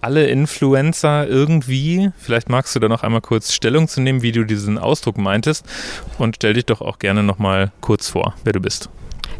alle 0.00 0.28
Influencer 0.28 1.28
irgendwie. 1.28 2.10
Vielleicht 2.18 2.48
magst 2.48 2.74
du 2.74 2.80
da 2.80 2.88
noch 2.88 3.02
einmal 3.02 3.20
kurz 3.20 3.52
Stellung 3.52 3.88
zu 3.88 4.00
nehmen, 4.00 4.22
wie 4.22 4.32
du 4.32 4.44
diesen 4.44 4.78
Ausdruck 4.78 5.18
meintest 5.18 5.66
und 6.16 6.36
stell 6.36 6.54
dich 6.54 6.64
doch 6.64 6.80
auch 6.80 6.98
gerne 6.98 7.22
noch 7.22 7.38
mal 7.38 7.70
kurz 7.82 8.08
vor, 8.08 8.34
wer 8.44 8.54
du 8.54 8.60
bist. 8.60 8.88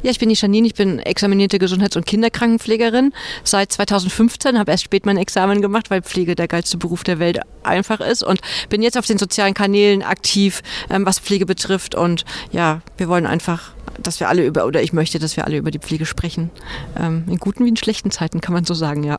Ja, 0.02 0.10
ich 0.10 0.18
bin 0.18 0.28
die 0.28 0.34
Janine, 0.34 0.66
ich 0.66 0.74
bin 0.74 0.98
examinierte 0.98 1.58
Gesundheits- 1.58 1.96
und 1.96 2.06
Kinderkrankenpflegerin 2.06 3.12
seit 3.44 3.72
2015, 3.72 4.58
habe 4.58 4.70
erst 4.70 4.84
spät 4.84 5.06
mein 5.06 5.16
Examen 5.16 5.62
gemacht, 5.62 5.90
weil 5.90 6.02
Pflege 6.02 6.34
der 6.34 6.48
geilste 6.48 6.78
Beruf 6.78 7.04
der 7.04 7.18
Welt 7.18 7.40
einfach 7.62 8.00
ist 8.00 8.22
und 8.22 8.40
bin 8.68 8.82
jetzt 8.82 8.98
auf 8.98 9.06
den 9.06 9.18
sozialen 9.18 9.54
Kanälen 9.54 10.02
aktiv, 10.02 10.62
ähm, 10.90 11.06
was 11.06 11.18
Pflege 11.18 11.46
betrifft 11.46 11.94
und 11.94 12.24
ja, 12.50 12.80
wir 12.96 13.08
wollen 13.08 13.26
einfach 13.26 13.72
dass 14.02 14.20
wir 14.20 14.28
alle 14.28 14.46
über, 14.46 14.66
oder 14.66 14.82
ich 14.82 14.92
möchte, 14.92 15.18
dass 15.18 15.36
wir 15.36 15.44
alle 15.44 15.58
über 15.58 15.70
die 15.70 15.78
Pflege 15.78 16.06
sprechen. 16.06 16.50
Ähm, 16.98 17.24
in 17.28 17.36
guten 17.36 17.64
wie 17.64 17.68
in 17.68 17.76
schlechten 17.76 18.10
Zeiten 18.10 18.40
kann 18.40 18.54
man 18.54 18.64
so 18.64 18.74
sagen, 18.74 19.04
ja. 19.04 19.18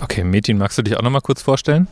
Okay, 0.00 0.24
Metin, 0.24 0.58
magst 0.58 0.78
du 0.78 0.82
dich 0.82 0.96
auch 0.96 1.02
noch 1.02 1.10
mal 1.10 1.20
kurz 1.20 1.42
vorstellen? 1.42 1.88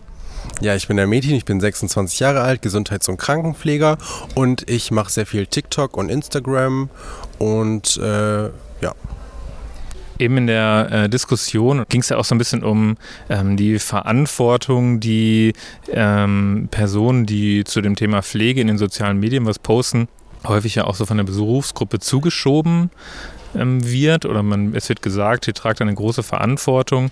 Ja, 0.61 0.75
ich 0.75 0.88
bin 0.88 0.97
der 0.97 1.07
Metin, 1.07 1.35
ich 1.35 1.45
bin 1.45 1.61
26 1.61 2.19
Jahre 2.21 2.41
alt, 2.41 2.62
Gesundheits- 2.62 3.09
und 3.09 3.19
Krankenpfleger 3.19 3.99
und 4.35 4.69
ich 4.71 4.91
mache 4.91 5.11
sehr 5.11 5.26
viel 5.26 5.47
TikTok 5.47 5.97
und 5.97 6.09
Instagram 6.09 6.88
und 7.38 7.99
äh, 7.99 8.45
ja. 8.45 8.95
Eben 10.19 10.38
in 10.38 10.47
der 10.47 10.88
äh, 10.91 11.09
Diskussion 11.11 11.85
ging 11.91 12.00
es 12.00 12.09
ja 12.09 12.17
auch 12.17 12.25
so 12.25 12.35
ein 12.35 12.38
bisschen 12.38 12.65
um 12.65 12.97
ähm, 13.29 13.59
die 13.59 13.79
Verantwortung, 13.79 14.99
die 14.99 15.53
ähm, 15.93 16.69
Personen, 16.71 17.26
die 17.26 17.65
zu 17.65 17.83
dem 17.83 17.97
Thema 17.97 18.23
Pflege 18.23 18.62
in 18.62 18.67
den 18.67 18.79
sozialen 18.79 19.21
Medien 19.21 19.45
was 19.45 19.59
posten, 19.59 20.09
häufig 20.47 20.75
ja 20.75 20.85
auch 20.85 20.95
so 20.95 21.05
von 21.05 21.19
der 21.19 21.25
Berufsgruppe 21.25 21.99
zugeschoben 21.99 22.91
ähm, 23.55 23.87
wird 23.87 24.25
oder 24.25 24.43
man, 24.43 24.75
es 24.75 24.88
wird 24.88 25.03
gesagt, 25.03 25.47
ihr 25.49 25.55
tragt 25.55 25.83
eine 25.83 25.95
große 25.95 26.23
Verantwortung. 26.23 27.11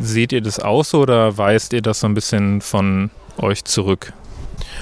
Seht 0.00 0.32
ihr 0.32 0.40
das 0.40 0.60
auch 0.60 0.84
so 0.84 1.00
oder 1.00 1.36
weist 1.38 1.72
ihr 1.72 1.82
das 1.82 2.00
so 2.00 2.06
ein 2.06 2.14
bisschen 2.14 2.60
von 2.60 3.10
euch 3.38 3.64
zurück? 3.64 4.12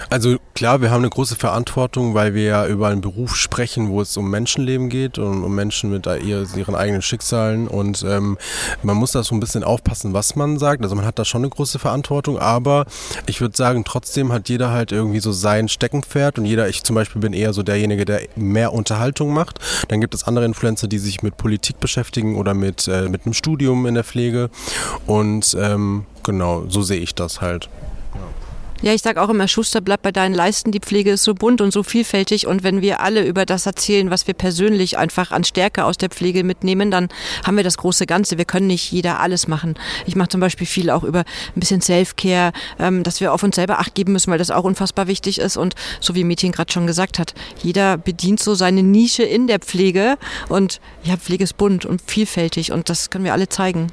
Also 0.08 0.36
klar, 0.54 0.80
wir 0.80 0.90
haben 0.90 1.02
eine 1.02 1.10
große 1.10 1.36
Verantwortung, 1.36 2.14
weil 2.14 2.34
wir 2.34 2.44
ja 2.44 2.66
über 2.66 2.88
einen 2.88 3.00
Beruf 3.00 3.36
sprechen, 3.36 3.90
wo 3.90 4.00
es 4.00 4.16
um 4.16 4.30
Menschenleben 4.30 4.88
geht 4.88 5.18
und 5.18 5.44
um 5.44 5.54
Menschen 5.54 5.90
mit 5.90 6.06
ihren 6.06 6.74
eigenen 6.74 7.02
Schicksalen 7.02 7.68
und 7.68 8.04
ähm, 8.08 8.38
man 8.82 8.96
muss 8.96 9.12
da 9.12 9.22
so 9.22 9.34
ein 9.34 9.40
bisschen 9.40 9.64
aufpassen, 9.64 10.12
was 10.12 10.36
man 10.36 10.58
sagt. 10.58 10.82
Also 10.82 10.94
man 10.94 11.04
hat 11.04 11.18
da 11.18 11.24
schon 11.24 11.42
eine 11.42 11.50
große 11.50 11.78
Verantwortung, 11.78 12.38
aber 12.38 12.86
ich 13.26 13.40
würde 13.40 13.56
sagen, 13.56 13.84
trotzdem 13.84 14.32
hat 14.32 14.48
jeder 14.48 14.70
halt 14.70 14.92
irgendwie 14.92 15.20
so 15.20 15.32
sein 15.32 15.68
Steckenpferd 15.68 16.38
und 16.38 16.44
jeder, 16.46 16.68
ich 16.68 16.82
zum 16.82 16.96
Beispiel 16.96 17.20
bin 17.20 17.32
eher 17.32 17.52
so 17.52 17.62
derjenige, 17.62 18.04
der 18.04 18.22
mehr 18.36 18.72
Unterhaltung 18.72 19.32
macht. 19.32 19.58
Dann 19.88 20.00
gibt 20.00 20.14
es 20.14 20.24
andere 20.24 20.44
Influencer, 20.44 20.88
die 20.88 20.98
sich 20.98 21.22
mit 21.22 21.36
Politik 21.36 21.80
beschäftigen 21.80 22.36
oder 22.36 22.54
mit, 22.54 22.88
äh, 22.88 23.08
mit 23.08 23.26
einem 23.26 23.34
Studium 23.34 23.86
in 23.86 23.94
der 23.94 24.04
Pflege 24.04 24.50
und 25.06 25.56
ähm, 25.58 26.04
genau, 26.22 26.64
so 26.68 26.82
sehe 26.82 27.00
ich 27.00 27.14
das 27.14 27.40
halt. 27.40 27.68
Ja, 28.82 28.94
ich 28.94 29.02
sage 29.02 29.20
auch 29.20 29.28
immer, 29.28 29.46
Schuster, 29.46 29.82
bleib 29.82 30.00
bei 30.00 30.10
deinen 30.10 30.34
Leisten. 30.34 30.72
Die 30.72 30.80
Pflege 30.80 31.10
ist 31.10 31.22
so 31.22 31.34
bunt 31.34 31.60
und 31.60 31.70
so 31.70 31.82
vielfältig. 31.82 32.46
Und 32.46 32.62
wenn 32.62 32.80
wir 32.80 33.00
alle 33.00 33.26
über 33.26 33.44
das 33.44 33.66
erzählen, 33.66 34.08
was 34.08 34.26
wir 34.26 34.32
persönlich 34.32 34.96
einfach 34.96 35.32
an 35.32 35.44
Stärke 35.44 35.84
aus 35.84 35.98
der 35.98 36.08
Pflege 36.08 36.44
mitnehmen, 36.44 36.90
dann 36.90 37.08
haben 37.44 37.58
wir 37.58 37.64
das 37.64 37.76
große 37.76 38.06
Ganze. 38.06 38.38
Wir 38.38 38.46
können 38.46 38.68
nicht 38.68 38.90
jeder 38.90 39.20
alles 39.20 39.48
machen. 39.48 39.74
Ich 40.06 40.16
mache 40.16 40.30
zum 40.30 40.40
Beispiel 40.40 40.66
viel 40.66 40.88
auch 40.88 41.04
über 41.04 41.20
ein 41.20 41.60
bisschen 41.60 41.82
Self-Care, 41.82 42.52
ähm, 42.78 43.02
dass 43.02 43.20
wir 43.20 43.34
auf 43.34 43.42
uns 43.42 43.56
selber 43.56 43.80
Acht 43.80 43.94
geben 43.94 44.14
müssen, 44.14 44.30
weil 44.30 44.38
das 44.38 44.50
auch 44.50 44.64
unfassbar 44.64 45.08
wichtig 45.08 45.40
ist. 45.40 45.58
Und 45.58 45.74
so 46.00 46.14
wie 46.14 46.24
Mädchen 46.24 46.50
gerade 46.50 46.72
schon 46.72 46.86
gesagt 46.86 47.18
hat, 47.18 47.34
jeder 47.62 47.98
bedient 47.98 48.40
so 48.40 48.54
seine 48.54 48.82
Nische 48.82 49.24
in 49.24 49.46
der 49.46 49.58
Pflege. 49.58 50.16
Und 50.48 50.80
ja, 51.02 51.18
Pflege 51.18 51.44
ist 51.44 51.58
bunt 51.58 51.84
und 51.84 52.00
vielfältig 52.00 52.72
und 52.72 52.88
das 52.88 53.10
können 53.10 53.26
wir 53.26 53.34
alle 53.34 53.50
zeigen. 53.50 53.88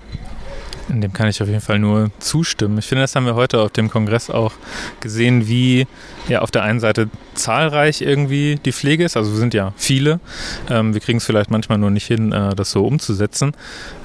In 0.90 1.02
dem 1.02 1.12
kann 1.12 1.28
ich 1.28 1.42
auf 1.42 1.48
jeden 1.50 1.62
Fall 1.62 1.80
nur 1.80 2.12
zustimmen. 2.20 2.78
Ich 2.78 2.86
finde, 2.86 3.04
das 3.04 3.16
haben 3.16 3.26
wir 3.26 3.36
heute 3.36 3.60
auf 3.60 3.72
dem 3.72 3.90
Kongress 3.90 4.30
auch 4.30 4.54
gesehen, 5.02 5.48
wie 5.48 5.86
ja 6.30 6.42
auf 6.42 6.52
der 6.52 6.64
einen 6.64 6.80
Seite 6.80 7.10
zahlreich 7.34 8.02
irgendwie 8.02 8.56
die 8.64 8.72
Pflege 8.72 9.04
ist. 9.04 9.18
Also 9.18 9.32
wir 9.32 9.38
sind 9.38 9.54
ja 9.54 9.74
viele. 9.76 10.22
Ähm, 10.70 10.94
wir 10.94 11.02
kriegen 11.02 11.18
es 11.18 11.26
vielleicht 11.26 11.52
manchmal 11.52 11.78
nur 11.78 11.90
nicht 11.90 12.08
hin, 12.08 12.32
äh, 12.32 12.56
das 12.56 12.72
so 12.72 12.86
umzusetzen. 12.86 13.52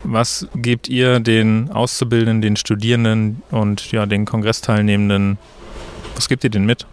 Was 0.03 0.49
gebt 0.57 0.89
ihr 0.89 1.21
den 1.21 1.71
Auszubildenden, 1.71 2.43
den 2.43 2.57
Studierenden 2.57 3.43
und 3.51 3.93
ja 3.93 4.07
den 4.07 4.25
Kongressteilnehmenden, 4.25 5.39
was 6.17 6.29
gebt 6.29 6.43
ihr 6.43 6.51
denen 6.51 6.67
mit? 6.67 6.87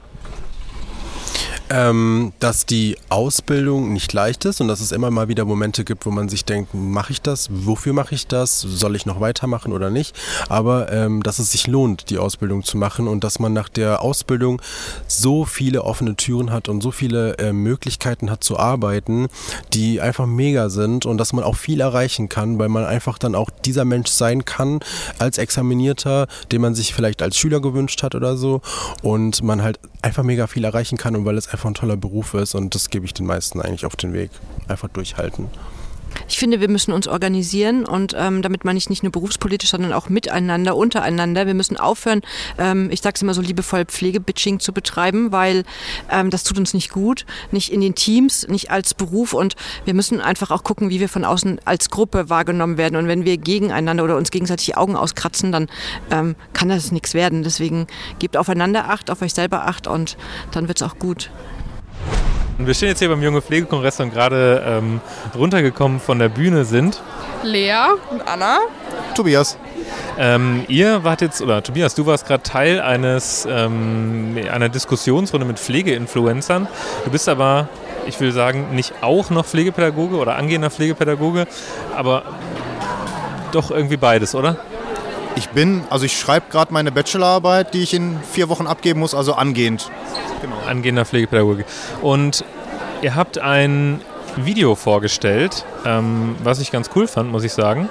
Ähm, 1.70 2.34
dass 2.40 2.66
die 2.66 2.98
Ausbildung 3.10 3.94
nicht 3.94 4.12
leicht 4.14 4.46
ist 4.46 4.62
und 4.62 4.68
dass 4.68 4.82
es 4.82 4.92
immer 4.92 5.12
mal 5.12 5.28
wieder 5.28 5.46
Momente 5.46 5.84
gibt, 5.84 6.06
wo 6.06 6.12
man 6.12 6.30
sich 6.30 6.46
denkt, 6.46 6.74
mache 6.74 7.12
ich 7.14 7.22
das? 7.22 7.48
Wofür 7.52 7.94
mache 7.94 8.16
ich 8.16 8.28
das? 8.28 8.62
Soll 8.62 8.96
ich 8.96 9.06
noch 9.06 9.22
weitermachen 9.22 9.74
oder 9.74 9.90
nicht? 9.90 10.16
Aber 10.48 10.92
ähm, 10.92 11.22
dass 11.24 11.40
es 11.40 11.52
sich 11.52 11.68
lohnt, 11.68 12.10
die 12.10 12.18
Ausbildung 12.18 12.64
zu 12.64 12.78
machen 12.78 13.08
und 13.08 13.24
dass 13.24 13.40
man 13.40 13.54
nach 13.54 13.70
der 13.70 14.02
Ausbildung 14.02 14.62
so 15.08 15.46
viele 15.46 15.84
offene 15.84 16.16
Türen 16.16 16.52
hat 16.52 16.70
und 16.70 16.82
so 16.82 16.92
viele 16.92 17.38
äh, 17.38 17.54
Möglichkeiten 17.54 18.32
hat 18.32 18.44
zu 18.44 18.58
arbeiten, 18.58 19.28
die 19.74 20.02
einfach 20.02 20.26
mega 20.26 20.70
sind 20.70 21.06
und 21.06 21.18
dass 21.18 21.34
man 21.34 21.44
auch 21.44 21.56
viel 21.56 21.82
erreichen 21.82 22.30
kann, 22.30 22.60
weil 22.60 22.70
man 22.70 22.86
einfach 22.86 23.18
dann 23.18 23.36
auch 23.36 23.50
dieser 23.50 23.86
Mensch 23.86 24.10
sein 24.10 24.46
kann 24.46 24.80
als 25.20 25.38
Examinierter, 25.38 26.28
den 26.52 26.62
man 26.62 26.76
sich 26.76 26.94
vielleicht 26.94 27.22
als 27.22 27.38
Schüler 27.38 27.62
gewünscht 27.62 28.04
hat 28.04 28.16
oder 28.16 28.38
so 28.38 28.62
und 29.02 29.44
man 29.44 29.62
halt 29.62 29.80
einfach 30.02 30.24
mega 30.24 30.48
viel 30.48 30.64
erreichen 30.64 30.98
kann 30.98 31.16
und 31.16 31.26
weil 31.26 31.38
es 31.38 31.48
einfach 31.48 31.70
ein 31.70 31.74
toller 31.74 31.98
Beruf 31.98 32.34
ist 32.34 32.56
und 32.56 32.76
das 32.76 32.90
gebe 32.90 33.06
ich 33.06 33.14
den 33.14 33.26
meisten 33.26 33.62
eigentlich 33.62 33.86
auf 33.86 33.96
den 33.96 34.14
Weg. 34.14 34.32
Einfach 34.68 34.90
durchhalten. 34.90 35.48
Ich 36.28 36.38
finde, 36.38 36.62
wir 36.62 36.70
müssen 36.70 36.92
uns 36.92 37.08
organisieren 37.08 37.86
und 37.86 38.16
ähm, 38.18 38.42
damit 38.42 38.66
meine 38.66 38.78
ich 38.78 38.90
nicht 38.90 39.04
nur 39.04 39.12
berufspolitisch, 39.12 39.70
sondern 39.70 39.94
auch 39.94 40.10
miteinander, 40.10 40.76
untereinander. 40.76 41.48
Wir 41.48 41.54
müssen 41.54 41.78
aufhören, 41.78 42.22
ähm, 42.58 42.90
ich 42.92 43.02
sage 43.02 43.16
es 43.16 43.22
immer 43.22 43.34
so 43.34 43.42
liebevoll, 43.42 43.86
Pflegebitching 43.86 44.60
zu 44.60 44.74
betreiben, 44.74 45.32
weil 45.32 45.64
ähm, 46.12 46.30
das 46.30 46.44
tut 46.44 46.58
uns 46.58 46.74
nicht 46.74 46.92
gut, 46.92 47.26
nicht 47.52 47.72
in 47.72 47.82
den 47.82 47.96
Teams, 47.96 48.48
nicht 48.48 48.72
als 48.72 48.94
Beruf 48.94 49.34
und 49.34 49.56
wir 49.86 49.94
müssen 49.94 50.22
einfach 50.22 50.52
auch 50.52 50.64
gucken, 50.64 50.90
wie 50.90 51.00
wir 51.00 51.10
von 51.10 51.26
außen 51.26 51.60
als 51.66 51.90
Gruppe 51.90 52.30
wahrgenommen 52.30 52.78
werden. 52.78 52.96
Und 52.96 53.08
wenn 53.08 53.26
wir 53.26 53.38
gegeneinander 53.38 54.04
oder 54.04 54.18
uns 54.18 54.32
gegenseitig 54.32 54.68
die 54.68 54.76
Augen 54.76 54.96
auskratzen, 54.96 55.52
dann 55.52 55.68
ähm, 56.12 56.36
kann 56.54 56.70
das 56.70 56.92
nichts 56.92 57.14
werden. 57.14 57.44
Deswegen 57.44 57.88
gebt 58.20 58.38
aufeinander 58.38 58.90
Acht, 58.90 59.10
auf 59.10 59.22
euch 59.22 59.34
selber 59.34 59.66
Acht 59.66 59.88
und 59.88 60.18
dann 60.52 60.68
wird 60.68 60.82
es 60.82 60.88
auch 60.88 61.00
gut. 61.00 61.30
Wir 62.62 62.74
stehen 62.74 62.90
jetzt 62.90 63.00
hier 63.00 63.08
beim 63.08 63.24
Junge 63.24 63.42
Pflegekongress 63.42 64.02
und 64.02 64.14
gerade 64.14 64.62
ähm, 64.66 65.00
runtergekommen 65.34 66.02
von 66.02 66.20
der 66.20 66.28
Bühne 66.28 66.66
sind 66.66 67.02
Lea 67.42 67.74
und 68.12 68.28
Anna. 68.28 68.60
Tobias. 69.16 69.58
Ähm, 70.18 70.66
ihr 70.68 71.06
wart 71.06 71.22
jetzt, 71.22 71.42
oder 71.42 71.64
Tobias, 71.64 71.96
du 71.96 72.06
warst 72.06 72.28
gerade 72.28 72.44
Teil 72.44 72.82
eines 72.82 73.48
ähm, 73.50 74.38
einer 74.52 74.68
Diskussionsrunde 74.68 75.48
mit 75.48 75.58
Pflegeinfluencern. 75.58 76.68
Du 77.06 77.12
bist 77.12 77.30
aber, 77.30 77.70
ich 78.06 78.20
will 78.20 78.34
sagen, 78.34 78.76
nicht 78.76 78.94
auch 79.00 79.30
noch 79.30 79.46
Pflegepädagoge 79.46 80.18
oder 80.18 80.36
angehender 80.36 80.70
Pflegepädagoge, 80.70 81.48
aber 81.96 82.24
doch 83.54 83.72
irgendwie 83.72 83.98
beides, 83.98 84.36
oder? 84.36 84.58
Ich 85.40 85.48
bin, 85.48 85.84
also 85.90 86.04
ich 86.04 86.20
schreibe 86.20 86.48
gerade 86.52 86.74
meine 86.74 86.92
Bachelorarbeit, 86.92 87.74
die 87.74 87.82
ich 87.82 87.94
in 87.94 88.20
vier 88.30 88.50
Wochen 88.50 88.68
abgeben 88.68 89.00
muss, 89.00 89.16
also 89.16 89.36
angehend. 89.36 89.90
Genau. 90.42 90.58
Angehender 90.68 91.06
Pflegepädagoge. 91.06 91.64
Und 92.02 92.44
ihr 93.02 93.16
habt 93.16 93.38
ein 93.38 94.02
Video 94.36 94.76
vorgestellt, 94.76 95.64
ähm, 95.86 96.36
was 96.44 96.60
ich 96.60 96.72
ganz 96.72 96.90
cool 96.94 97.08
fand, 97.08 97.32
muss 97.32 97.46
ich 97.46 97.54
sagen. 97.54 97.88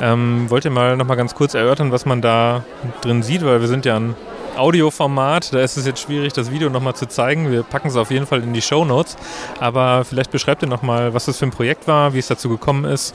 Ähm, 0.00 0.46
wollt 0.48 0.64
ihr 0.64 0.70
mal 0.70 0.96
noch 0.96 1.04
mal 1.04 1.16
ganz 1.16 1.34
kurz 1.34 1.52
erörtern, 1.52 1.92
was 1.92 2.06
man 2.06 2.22
da 2.22 2.64
drin 3.02 3.22
sieht, 3.22 3.44
weil 3.44 3.60
wir 3.60 3.68
sind 3.68 3.84
ja 3.84 3.96
ein 3.96 4.14
Audioformat, 4.56 5.52
da 5.52 5.60
ist 5.60 5.76
es 5.76 5.84
jetzt 5.84 6.00
schwierig, 6.00 6.32
das 6.32 6.50
Video 6.50 6.70
nochmal 6.70 6.94
zu 6.94 7.06
zeigen. 7.06 7.52
Wir 7.52 7.64
packen 7.64 7.88
es 7.88 7.96
auf 7.96 8.10
jeden 8.10 8.26
Fall 8.26 8.42
in 8.42 8.54
die 8.54 8.62
Show 8.62 8.86
Notes. 8.86 9.18
Aber 9.60 10.06
vielleicht 10.06 10.30
beschreibt 10.30 10.62
ihr 10.62 10.68
nochmal, 10.68 11.12
was 11.12 11.26
das 11.26 11.36
für 11.36 11.44
ein 11.44 11.50
Projekt 11.50 11.86
war, 11.86 12.14
wie 12.14 12.18
es 12.18 12.28
dazu 12.28 12.48
gekommen 12.48 12.86
ist. 12.86 13.14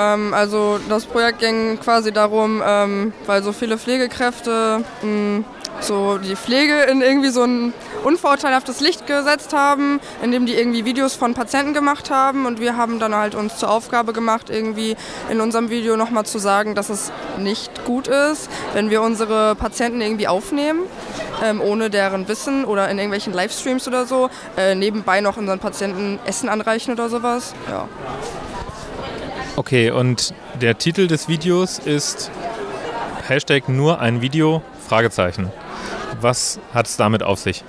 Ähm, 0.00 0.32
also 0.32 0.78
das 0.88 1.04
Projekt 1.04 1.40
ging 1.40 1.78
quasi 1.78 2.12
darum, 2.12 2.62
ähm, 2.66 3.12
weil 3.26 3.42
so 3.42 3.52
viele 3.52 3.76
Pflegekräfte 3.76 4.82
mh, 5.02 5.44
so 5.80 6.18
die 6.18 6.36
Pflege 6.36 6.82
in 6.82 7.02
irgendwie 7.02 7.30
so 7.30 7.42
ein 7.42 7.72
unvorteilhaftes 8.04 8.80
Licht 8.80 9.06
gesetzt 9.06 9.52
haben, 9.52 10.00
indem 10.22 10.46
die 10.46 10.54
irgendwie 10.54 10.84
Videos 10.84 11.14
von 11.14 11.34
Patienten 11.34 11.74
gemacht 11.74 12.10
haben 12.10 12.46
und 12.46 12.60
wir 12.60 12.76
haben 12.76 12.98
dann 12.98 13.14
halt 13.14 13.34
uns 13.34 13.56
zur 13.56 13.70
Aufgabe 13.70 14.12
gemacht, 14.12 14.48
irgendwie 14.50 14.96
in 15.30 15.40
unserem 15.40 15.70
Video 15.70 15.96
nochmal 15.96 16.24
zu 16.24 16.38
sagen, 16.38 16.74
dass 16.74 16.88
es 16.88 17.12
nicht 17.38 17.84
gut 17.84 18.08
ist, 18.08 18.48
wenn 18.72 18.90
wir 18.90 19.02
unsere 19.02 19.54
Patienten 19.54 20.00
irgendwie 20.00 20.28
aufnehmen, 20.28 20.80
ähm, 21.42 21.60
ohne 21.60 21.90
deren 21.90 22.26
Wissen 22.28 22.64
oder 22.64 22.88
in 22.88 22.98
irgendwelchen 22.98 23.32
Livestreams 23.32 23.86
oder 23.86 24.06
so, 24.06 24.30
äh, 24.56 24.74
nebenbei 24.74 25.20
noch 25.20 25.36
unseren 25.36 25.58
Patienten 25.58 26.18
Essen 26.24 26.48
anreichen 26.48 26.92
oder 26.92 27.08
sowas. 27.08 27.54
Ja. 27.70 27.88
Okay, 29.60 29.90
und 29.90 30.32
der 30.58 30.78
Titel 30.78 31.06
des 31.06 31.28
Videos 31.28 31.78
ist 31.80 32.30
Hashtag 33.28 33.68
nur 33.68 34.00
ein 34.00 34.22
Video, 34.22 34.62
Fragezeichen. 34.88 35.52
Was 36.18 36.58
hat 36.72 36.86
es 36.86 36.96
damit 36.96 37.22
auf 37.22 37.40
sich? 37.40 37.62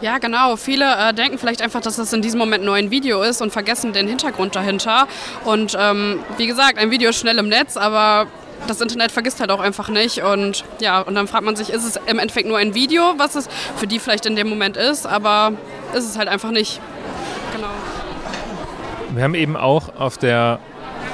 Ja, 0.00 0.16
genau. 0.16 0.56
Viele 0.56 0.86
äh, 0.86 1.12
denken 1.12 1.36
vielleicht 1.36 1.60
einfach, 1.60 1.82
dass 1.82 1.96
das 1.96 2.14
in 2.14 2.22
diesem 2.22 2.38
Moment 2.38 2.64
nur 2.64 2.76
ein 2.76 2.90
Video 2.90 3.20
ist 3.20 3.42
und 3.42 3.52
vergessen 3.52 3.92
den 3.92 4.08
Hintergrund 4.08 4.56
dahinter. 4.56 5.06
Und 5.44 5.76
ähm, 5.78 6.20
wie 6.38 6.46
gesagt, 6.46 6.78
ein 6.78 6.90
Video 6.90 7.10
ist 7.10 7.18
schnell 7.18 7.36
im 7.36 7.50
Netz, 7.50 7.76
aber 7.76 8.26
das 8.66 8.80
Internet 8.80 9.12
vergisst 9.12 9.38
halt 9.38 9.50
auch 9.50 9.60
einfach 9.60 9.90
nicht. 9.90 10.22
Und 10.22 10.64
ja, 10.80 11.02
und 11.02 11.14
dann 11.14 11.28
fragt 11.28 11.44
man 11.44 11.56
sich, 11.56 11.68
ist 11.68 11.84
es 11.84 12.00
im 12.06 12.18
Endeffekt 12.18 12.48
nur 12.48 12.56
ein 12.56 12.72
Video, 12.72 13.02
was 13.18 13.34
es 13.34 13.50
für 13.76 13.86
die 13.86 13.98
vielleicht 13.98 14.24
in 14.24 14.34
dem 14.34 14.48
Moment 14.48 14.78
ist, 14.78 15.06
aber 15.06 15.52
ist 15.92 16.08
es 16.08 16.16
halt 16.16 16.28
einfach 16.28 16.52
nicht. 16.52 16.80
Genau. 17.54 17.68
Wir 19.10 19.22
haben 19.22 19.34
eben 19.34 19.58
auch 19.58 19.94
auf 19.94 20.16
der 20.16 20.60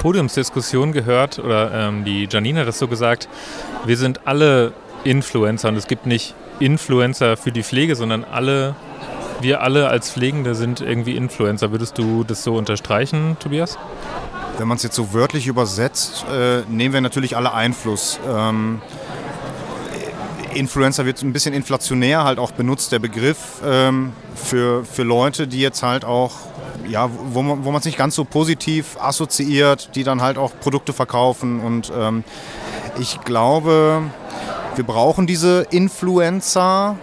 Podiumsdiskussion 0.05 0.93
gehört, 0.93 1.39
oder 1.39 1.73
ähm, 1.73 2.05
die 2.05 2.29
Janine 2.31 2.61
hat 2.61 2.69
das 2.69 2.79
so 2.79 2.89
gesagt, 2.89 3.27
wir 3.87 3.97
sind 3.97 4.27
alle 4.27 4.75
Influencer 5.03 5.69
und 5.69 5.77
es 5.77 5.87
gibt 5.87 6.05
nicht 6.05 6.35
Influencer 6.61 7.39
für 7.39 7.53
die 7.53 7.63
Pflege, 7.63 7.97
sondern 7.97 8.23
alle, 8.23 8.77
wir 9.41 9.63
alle 9.63 9.89
als 9.89 10.11
Pflegende 10.11 10.55
sind 10.55 10.83
irgendwie 10.83 11.17
Influencer. 11.17 11.73
Würdest 11.73 11.97
du 11.97 12.23
das 12.23 12.45
so 12.45 12.55
unterstreichen, 12.55 13.39
Tobias? 13.41 13.79
Wenn 14.59 14.69
man 14.69 14.77
es 14.77 14.83
jetzt 14.83 14.95
so 14.95 15.15
wörtlich 15.15 15.47
übersetzt, 15.47 16.27
äh, 16.31 16.61
nehmen 16.69 16.93
wir 16.93 17.01
natürlich 17.01 17.35
alle 17.35 17.55
Einfluss. 17.55 18.21
Ähm, 18.29 18.83
Influencer 20.53 21.07
wird 21.07 21.23
ein 21.23 21.33
bisschen 21.33 21.55
inflationär 21.55 22.25
halt 22.25 22.39
auch 22.39 22.51
benutzt, 22.51 22.93
der 22.93 22.99
Begriff 22.99 23.63
ähm, 23.65 24.13
für, 24.35 24.85
für 24.85 25.03
Leute, 25.03 25.49
die 25.49 25.63
jetzt 25.63 25.83
halt 25.83 26.05
auch, 26.05 26.33
ja, 26.89 27.11
wo 27.11 27.43
man 27.43 27.75
es 27.77 27.85
nicht 27.85 27.99
ganz 27.99 28.15
so 28.15 28.25
positiv 28.25 28.97
assoziiert, 29.01 29.91
die 29.95 30.05
dann 30.05 30.23
halt 30.23 30.39
auch 30.39 30.53
Produkte 30.61 30.93
verkaufen. 30.93 31.61
Und 31.61 31.93
ähm, 31.97 32.25
ich 32.99 33.21
glaube, 33.21 34.03
wir 34.75 34.85
brauchen 34.85 35.27
diese 35.27 35.67
Influencer. 35.71 36.97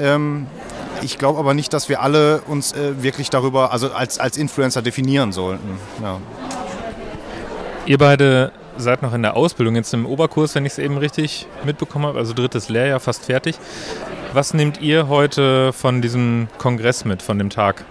Ähm, 0.00 0.46
ich 1.02 1.18
glaube 1.18 1.38
aber 1.38 1.54
nicht, 1.54 1.72
dass 1.72 1.88
wir 1.88 2.00
alle 2.02 2.40
uns 2.42 2.72
äh, 2.72 3.02
wirklich 3.02 3.30
darüber, 3.30 3.72
also 3.72 3.92
als, 3.92 4.18
als 4.18 4.36
Influencer 4.36 4.82
definieren 4.82 5.32
sollten. 5.32 5.78
Ja. 6.02 6.20
Ihr 7.86 7.98
beide 7.98 8.52
seid 8.78 9.02
noch 9.02 9.14
in 9.14 9.22
der 9.22 9.36
Ausbildung, 9.36 9.74
jetzt 9.76 9.94
im 9.94 10.06
Oberkurs, 10.06 10.54
wenn 10.54 10.66
ich 10.66 10.72
es 10.72 10.78
eben 10.78 10.98
richtig 10.98 11.46
mitbekommen 11.64 12.06
habe, 12.06 12.18
also 12.18 12.34
drittes 12.34 12.68
Lehrjahr 12.68 13.00
fast 13.00 13.24
fertig. 13.24 13.56
Was 14.32 14.54
nehmt 14.54 14.80
ihr 14.80 15.08
heute 15.08 15.72
von 15.72 16.02
diesem 16.02 16.48
Kongress 16.58 17.04
mit, 17.04 17.22
von 17.22 17.38
dem 17.38 17.48
Tag? 17.48 17.84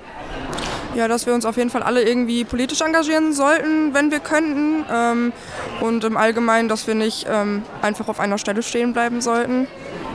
Ja, 0.96 1.10
dass 1.10 1.26
wir 1.26 1.34
uns 1.34 1.46
auf 1.46 1.58
jeden 1.58 1.70
Fall 1.70 1.84
alle 1.84 2.04
irgendwie 2.04 2.46
politisch 2.46 2.80
engagieren 2.80 3.34
sollten, 3.34 3.94
wenn 3.94 4.12
wir 4.12 4.20
könnten. 4.20 4.86
Ähm, 4.90 5.34
und 5.82 6.04
im 6.06 6.16
Allgemeinen, 6.16 6.70
dass 6.70 6.88
wir 6.88 6.96
nicht 6.96 7.28
ähm, 7.30 7.64
einfach 7.82 8.08
auf 8.08 8.22
einer 8.22 8.38
Stelle 8.38 8.64
stehen 8.64 8.94
bleiben 8.94 9.20
sollten. 9.20 9.68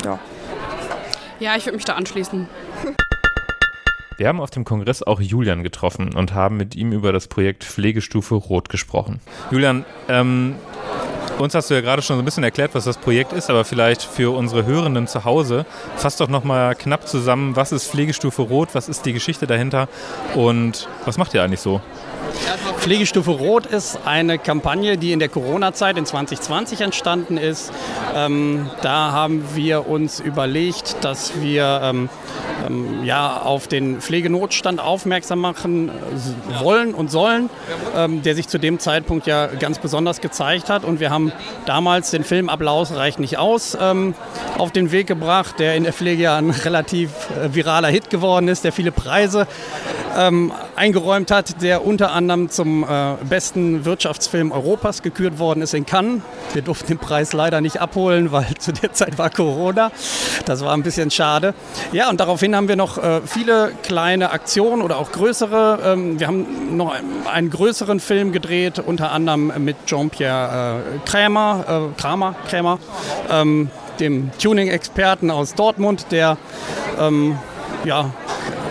Ja. 0.05 0.19
Ja, 1.39 1.57
ich 1.57 1.67
würde 1.67 1.77
mich 1.77 1.85
da 1.85 1.95
anschließen. 1.95 2.49
Wir 4.17 4.29
haben 4.29 4.41
auf 4.41 4.51
dem 4.51 4.65
Kongress 4.65 5.03
auch 5.03 5.21
Julian 5.21 5.63
getroffen 5.63 6.15
und 6.15 6.35
haben 6.35 6.59
mit 6.59 6.75
ihm 6.77 6.93
über 6.93 7.13
das 7.13 7.27
Projekt 7.27 7.65
Pflegestufe 7.65 8.35
Rot 8.35 8.69
gesprochen. 8.69 9.21
Julian, 9.51 9.87
ähm, 10.09 10.57
uns 11.45 11.55
hast 11.55 11.71
du 11.71 11.75
ja 11.75 11.81
gerade 11.81 12.03
schon 12.03 12.17
so 12.17 12.23
ein 12.23 12.25
bisschen 12.25 12.45
erklärt, 12.45 12.75
was 12.75 12.85
das 12.85 12.99
Projekt 12.99 13.33
ist, 13.33 13.51
aber 13.51 13.65
vielleicht 13.65 14.03
für 14.03 14.35
unsere 14.37 14.65
Hörenden 14.67 15.07
zu 15.07 15.25
Hause, 15.25 15.67
fass 15.97 16.17
doch 16.17 16.29
nochmal 16.29 16.75
knapp 16.75 17.09
zusammen, 17.09 17.57
was 17.57 17.73
ist 17.73 17.91
Pflegestufe 17.91 18.43
Rot, 18.43 18.71
was 18.75 18.89
ist 18.89 19.07
die 19.07 19.13
Geschichte 19.13 19.47
dahinter 19.47 19.89
und 20.35 20.89
was 21.05 21.19
macht 21.19 21.35
ihr 21.35 21.43
eigentlich 21.43 21.61
so? 21.61 21.81
Pflegestufe 22.79 23.31
Rot 23.31 23.67
ist 23.67 24.01
eine 24.05 24.39
Kampagne, 24.39 24.97
die 24.99 25.13
in 25.13 25.19
der 25.19 25.29
Corona-Zeit 25.29 25.99
in 25.99 26.07
2020 26.07 26.81
entstanden 26.81 27.37
ist. 27.37 27.73
Ähm, 28.15 28.71
da 28.83 29.13
haben 29.13 29.45
wir 29.55 29.89
uns 29.89 30.21
überlegt, 30.21 30.97
dass 31.03 31.41
wir 31.41 31.81
ähm, 31.83 32.09
ähm, 32.67 33.05
ja, 33.05 33.41
auf 33.43 33.69
den 33.69 34.01
Pflegenotstand 34.01 34.81
aufmerksam 34.81 35.41
machen 35.41 35.91
wollen 36.61 36.95
und 36.95 37.11
sollen, 37.11 37.51
ähm, 37.97 38.23
der 38.23 38.35
sich 38.35 38.49
zu 38.49 38.59
dem 38.59 38.79
Zeitpunkt 38.79 39.27
ja 39.27 39.47
ganz 39.47 39.79
besonders 39.79 40.21
gezeigt 40.21 40.69
hat. 40.69 40.85
Und 40.85 41.01
wir 41.01 41.11
haben 41.11 41.33
damals 41.67 42.11
den 42.11 42.25
Film 42.25 42.49
Applaus 42.49 42.95
reicht 42.95 43.21
nicht 43.21 43.39
aus 43.39 43.77
ähm, 43.81 44.15
auf 44.59 44.73
den 44.73 44.93
Weg 44.93 45.07
gebracht, 45.07 45.59
der 45.59 45.75
in 45.77 45.85
der 45.85 45.93
Pflege 45.93 46.23
ja 46.23 46.37
ein 46.37 46.51
relativ 46.51 47.11
äh, 47.31 47.55
viraler 47.55 47.89
Hit 47.89 48.11
geworden 48.11 48.49
ist, 48.49 48.65
der 48.65 48.73
viele 48.73 48.93
Preise 48.93 49.47
ähm, 50.17 50.53
eingeräumt 50.77 51.31
hat, 51.31 51.63
der 51.63 51.85
unter 51.85 52.13
anderem 52.13 52.51
zum 52.51 52.85
äh, 52.85 53.15
besten 53.29 53.85
Wirtschaftsfilm 53.85 54.53
Europas 54.53 55.03
gekürt 55.03 55.39
worden 55.39 55.63
ist 55.63 55.75
in 55.75 55.87
Cannes. 55.87 56.23
Wir 56.53 56.63
durften 56.63 56.89
den 56.89 56.99
Preis 56.99 57.33
leider 57.33 57.61
nicht 57.61 57.81
abholen, 57.81 58.33
weil 58.33 58.47
zu 58.59 58.73
der 58.73 58.93
Zeit 58.93 59.19
war 59.19 59.31
Corona. 59.31 59.91
Das 60.47 60.65
war 60.65 60.73
ein 60.73 60.83
bisschen 60.83 61.11
schade. 61.11 61.55
Ja, 61.93 62.11
und 62.11 62.21
daraufhin 62.21 62.55
haben 62.57 62.69
wir 62.69 62.77
noch 62.77 62.99
äh, 62.99 63.21
viele 63.25 63.73
kleine 63.83 64.31
Aktionen 64.31 64.83
oder 64.83 64.99
auch 64.99 65.13
größere. 65.13 65.79
Ähm, 65.85 66.21
wir 66.21 66.27
haben 66.27 66.77
noch 66.77 66.95
einen 67.33 67.51
größeren 67.51 68.01
Film 68.01 68.33
gedreht, 68.33 68.79
unter 68.79 69.13
anderem 69.13 69.53
mit 69.59 69.77
Jean-Pierre 69.87 70.81
äh, 70.81 71.09
Krämer, 71.09 71.91
äh, 71.97 72.01
Kramer, 72.01 72.35
Krämer, 72.49 72.79
ähm, 73.31 73.71
dem 74.01 74.31
Tuning-Experten 74.39 75.31
aus 75.31 75.55
Dortmund, 75.55 76.07
der 76.11 76.39
ähm, 76.99 77.39
ja, 77.85 78.11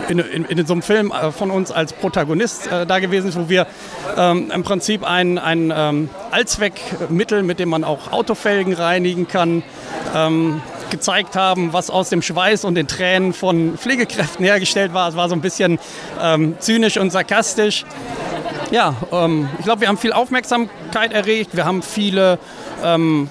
in, 0.09 0.19
in, 0.19 0.45
in, 0.45 0.65
so 0.65 0.73
einem 0.73 0.81
Film 0.81 1.11
äh, 1.11 1.31
von 1.31 1.51
uns 1.51 1.71
als 1.71 1.93
Protagonist 1.93 2.67
äh, 2.67 2.85
da 2.85 2.99
gewesen 2.99 3.29
ist, 3.29 3.37
wo 3.37 3.47
wir 3.47 3.67
ähm, 4.17 4.51
im 4.53 4.63
Prinzip 4.63 5.03
ein, 5.03 5.37
ein 5.37 5.71
ähm, 5.75 6.09
Allzweckmittel, 6.31 7.43
mit 7.43 7.59
dem 7.59 7.69
man 7.69 7.83
auch 7.83 8.11
Autofelgen 8.11 8.73
reinigen 8.73 9.27
kann, 9.27 9.63
ähm, 10.15 10.61
gezeigt 10.89 11.35
haben, 11.35 11.71
was 11.71 11.89
aus 11.89 12.09
dem 12.09 12.21
Schweiß 12.21 12.65
und 12.65 12.75
den 12.75 12.87
Tränen 12.87 13.33
von 13.33 13.77
Pflegekräften 13.77 14.43
hergestellt 14.43 14.93
war. 14.93 15.07
Es 15.09 15.15
war 15.15 15.29
so 15.29 15.35
ein 15.35 15.41
bisschen 15.41 15.79
ähm, 16.21 16.55
zynisch 16.59 16.97
und 16.97 17.11
sarkastisch. 17.11 17.85
Ja, 18.71 18.95
ähm, 19.11 19.49
ich 19.59 19.65
glaube, 19.65 19.81
wir 19.81 19.87
haben 19.87 19.97
viel 19.97 20.13
Aufmerksamkeit 20.13 21.13
erregt. 21.13 21.55
Wir 21.55 21.65
haben 21.65 21.81
viele 21.81 22.39
ähm, 22.83 23.29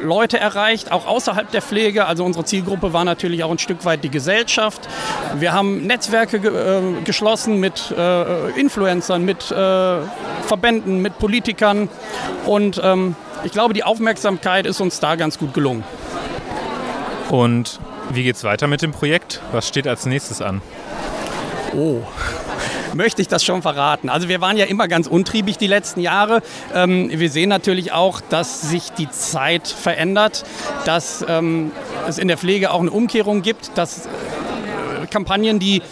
Leute 0.00 0.38
erreicht, 0.38 0.92
auch 0.92 1.06
außerhalb 1.06 1.50
der 1.50 1.62
Pflege. 1.62 2.06
Also 2.06 2.24
unsere 2.24 2.44
Zielgruppe 2.44 2.92
war 2.92 3.04
natürlich 3.04 3.44
auch 3.44 3.50
ein 3.50 3.58
Stück 3.58 3.84
weit 3.84 4.04
die 4.04 4.10
Gesellschaft. 4.10 4.88
Wir 5.36 5.52
haben 5.52 5.86
Netzwerke 5.86 6.40
ge 6.40 6.50
äh, 6.50 7.02
geschlossen 7.04 7.60
mit 7.60 7.92
äh, 7.96 8.50
Influencern, 8.58 9.24
mit 9.24 9.50
äh, 9.50 9.98
Verbänden, 10.42 11.02
mit 11.02 11.18
Politikern. 11.18 11.88
Und 12.46 12.80
ähm, 12.82 13.16
ich 13.44 13.52
glaube, 13.52 13.74
die 13.74 13.84
Aufmerksamkeit 13.84 14.66
ist 14.66 14.80
uns 14.80 15.00
da 15.00 15.16
ganz 15.16 15.38
gut 15.38 15.54
gelungen. 15.54 15.84
Und 17.30 17.78
wie 18.10 18.22
geht's 18.22 18.44
weiter 18.44 18.66
mit 18.66 18.82
dem 18.82 18.92
Projekt? 18.92 19.40
Was 19.52 19.68
steht 19.68 19.86
als 19.86 20.06
nächstes 20.06 20.40
an? 20.40 20.62
Oh, 21.76 22.02
möchte 22.94 23.22
ich 23.22 23.28
das 23.28 23.44
schon 23.44 23.62
verraten. 23.62 24.08
Also 24.08 24.28
wir 24.28 24.40
waren 24.40 24.56
ja 24.56 24.66
immer 24.66 24.88
ganz 24.88 25.06
untriebig 25.06 25.58
die 25.58 25.66
letzten 25.66 26.00
Jahre. 26.00 26.42
Ähm, 26.74 27.10
wir 27.12 27.30
sehen 27.30 27.48
natürlich 27.48 27.92
auch, 27.92 28.20
dass 28.20 28.62
sich 28.62 28.90
die 28.92 29.10
Zeit 29.10 29.68
verändert, 29.68 30.44
dass 30.84 31.24
ähm, 31.28 31.72
es 32.08 32.18
in 32.18 32.28
der 32.28 32.38
Pflege 32.38 32.70
auch 32.72 32.80
eine 32.80 32.90
Umkehrung 32.90 33.42
gibt, 33.42 33.76
dass 33.76 34.06
äh, 34.06 34.08
Kampagnen, 35.10 35.58
die 35.58 35.82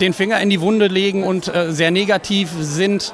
den 0.00 0.12
Finger 0.12 0.40
in 0.40 0.50
die 0.50 0.60
Wunde 0.60 0.88
legen 0.88 1.24
und 1.24 1.54
äh, 1.54 1.72
sehr 1.72 1.90
negativ 1.90 2.50
sind, 2.58 3.12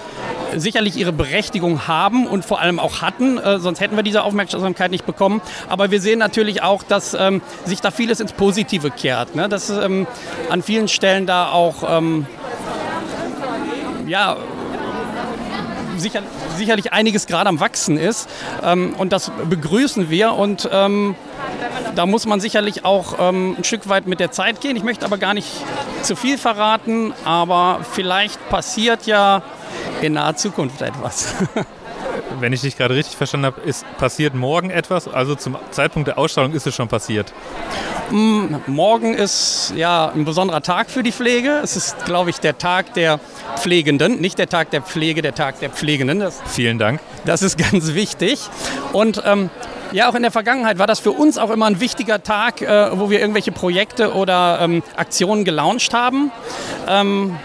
sicherlich 0.56 0.96
ihre 0.96 1.12
Berechtigung 1.12 1.86
haben 1.86 2.26
und 2.26 2.44
vor 2.44 2.60
allem 2.60 2.78
auch 2.78 3.02
hatten, 3.02 3.38
äh, 3.38 3.58
sonst 3.58 3.80
hätten 3.80 3.96
wir 3.96 4.02
diese 4.02 4.22
Aufmerksamkeit 4.22 4.90
nicht 4.90 5.06
bekommen. 5.06 5.40
Aber 5.68 5.90
wir 5.90 6.00
sehen 6.00 6.18
natürlich 6.18 6.62
auch, 6.62 6.82
dass 6.82 7.14
ähm, 7.14 7.42
sich 7.64 7.80
da 7.80 7.90
vieles 7.90 8.20
ins 8.20 8.32
Positive 8.32 8.90
kehrt, 8.90 9.34
ne? 9.34 9.48
dass 9.48 9.70
ähm, 9.70 10.06
an 10.48 10.62
vielen 10.62 10.88
Stellen 10.88 11.26
da 11.26 11.50
auch 11.50 11.98
ähm, 11.98 12.26
ja, 14.10 14.36
sicher, 15.96 16.22
sicherlich 16.56 16.92
einiges 16.92 17.26
gerade 17.26 17.48
am 17.48 17.60
Wachsen 17.60 17.96
ist. 17.96 18.28
Ähm, 18.62 18.94
und 18.98 19.12
das 19.12 19.30
begrüßen 19.48 20.10
wir 20.10 20.32
und 20.32 20.68
ähm, 20.72 21.14
da 21.94 22.06
muss 22.06 22.26
man 22.26 22.40
sicherlich 22.40 22.84
auch 22.84 23.14
ähm, 23.20 23.54
ein 23.56 23.64
Stück 23.64 23.88
weit 23.88 24.08
mit 24.08 24.18
der 24.18 24.32
Zeit 24.32 24.60
gehen. 24.60 24.74
Ich 24.76 24.82
möchte 24.82 25.04
aber 25.04 25.16
gar 25.16 25.32
nicht 25.32 25.48
zu 26.02 26.16
viel 26.16 26.38
verraten, 26.38 27.12
aber 27.24 27.80
vielleicht 27.92 28.48
passiert 28.48 29.06
ja 29.06 29.42
in 30.02 30.14
naher 30.14 30.34
Zukunft 30.36 30.82
etwas. 30.82 31.34
Wenn 32.38 32.52
ich 32.52 32.60
dich 32.60 32.76
gerade 32.76 32.94
richtig 32.94 33.16
verstanden 33.16 33.46
habe, 33.46 33.60
ist 33.62 33.84
passiert 33.98 34.34
morgen 34.34 34.70
etwas? 34.70 35.08
Also 35.08 35.34
zum 35.34 35.56
Zeitpunkt 35.70 36.08
der 36.08 36.18
Ausstrahlung 36.18 36.52
ist 36.52 36.66
es 36.66 36.74
schon 36.74 36.88
passiert? 36.88 37.32
Mm, 38.10 38.56
morgen 38.66 39.14
ist 39.14 39.72
ja 39.76 40.10
ein 40.10 40.24
besonderer 40.24 40.62
Tag 40.62 40.90
für 40.90 41.02
die 41.02 41.12
Pflege. 41.12 41.60
Es 41.62 41.76
ist, 41.76 42.04
glaube 42.04 42.30
ich, 42.30 42.38
der 42.38 42.58
Tag 42.58 42.94
der 42.94 43.20
Pflegenden, 43.56 44.20
nicht 44.20 44.38
der 44.38 44.48
Tag 44.48 44.70
der 44.70 44.82
Pflege, 44.82 45.22
der 45.22 45.34
Tag 45.34 45.60
der 45.60 45.70
Pflegenden. 45.70 46.20
Das, 46.20 46.40
Vielen 46.46 46.78
Dank. 46.78 47.00
Das 47.24 47.42
ist 47.42 47.58
ganz 47.70 47.94
wichtig. 47.94 48.40
Und 48.92 49.22
ähm, 49.24 49.50
ja, 49.92 50.08
auch 50.08 50.14
in 50.14 50.22
der 50.22 50.30
Vergangenheit 50.30 50.78
war 50.78 50.86
das 50.86 51.00
für 51.00 51.12
uns 51.12 51.36
auch 51.38 51.50
immer 51.50 51.66
ein 51.66 51.80
wichtiger 51.80 52.22
Tag, 52.22 52.62
äh, 52.62 52.98
wo 52.98 53.10
wir 53.10 53.20
irgendwelche 53.20 53.52
Projekte 53.52 54.14
oder 54.14 54.60
ähm, 54.60 54.82
Aktionen 54.96 55.44
gelauncht 55.44 55.94
haben. 55.94 56.30
Ähm, 56.88 57.36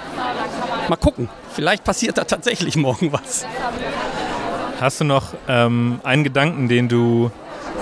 mal 0.88 0.95
gucken, 0.95 1.30
vielleicht 1.54 1.84
passiert 1.84 2.17
da 2.17 2.24
tatsächlich 2.24 2.76
morgen 2.76 3.12
was. 3.12 3.45
Hast 4.80 5.00
du 5.00 5.06
noch 5.06 5.34
ähm, 5.48 6.02
einen 6.04 6.26
Gedanken, 6.26 6.68
den 6.68 6.90
du 6.90 7.32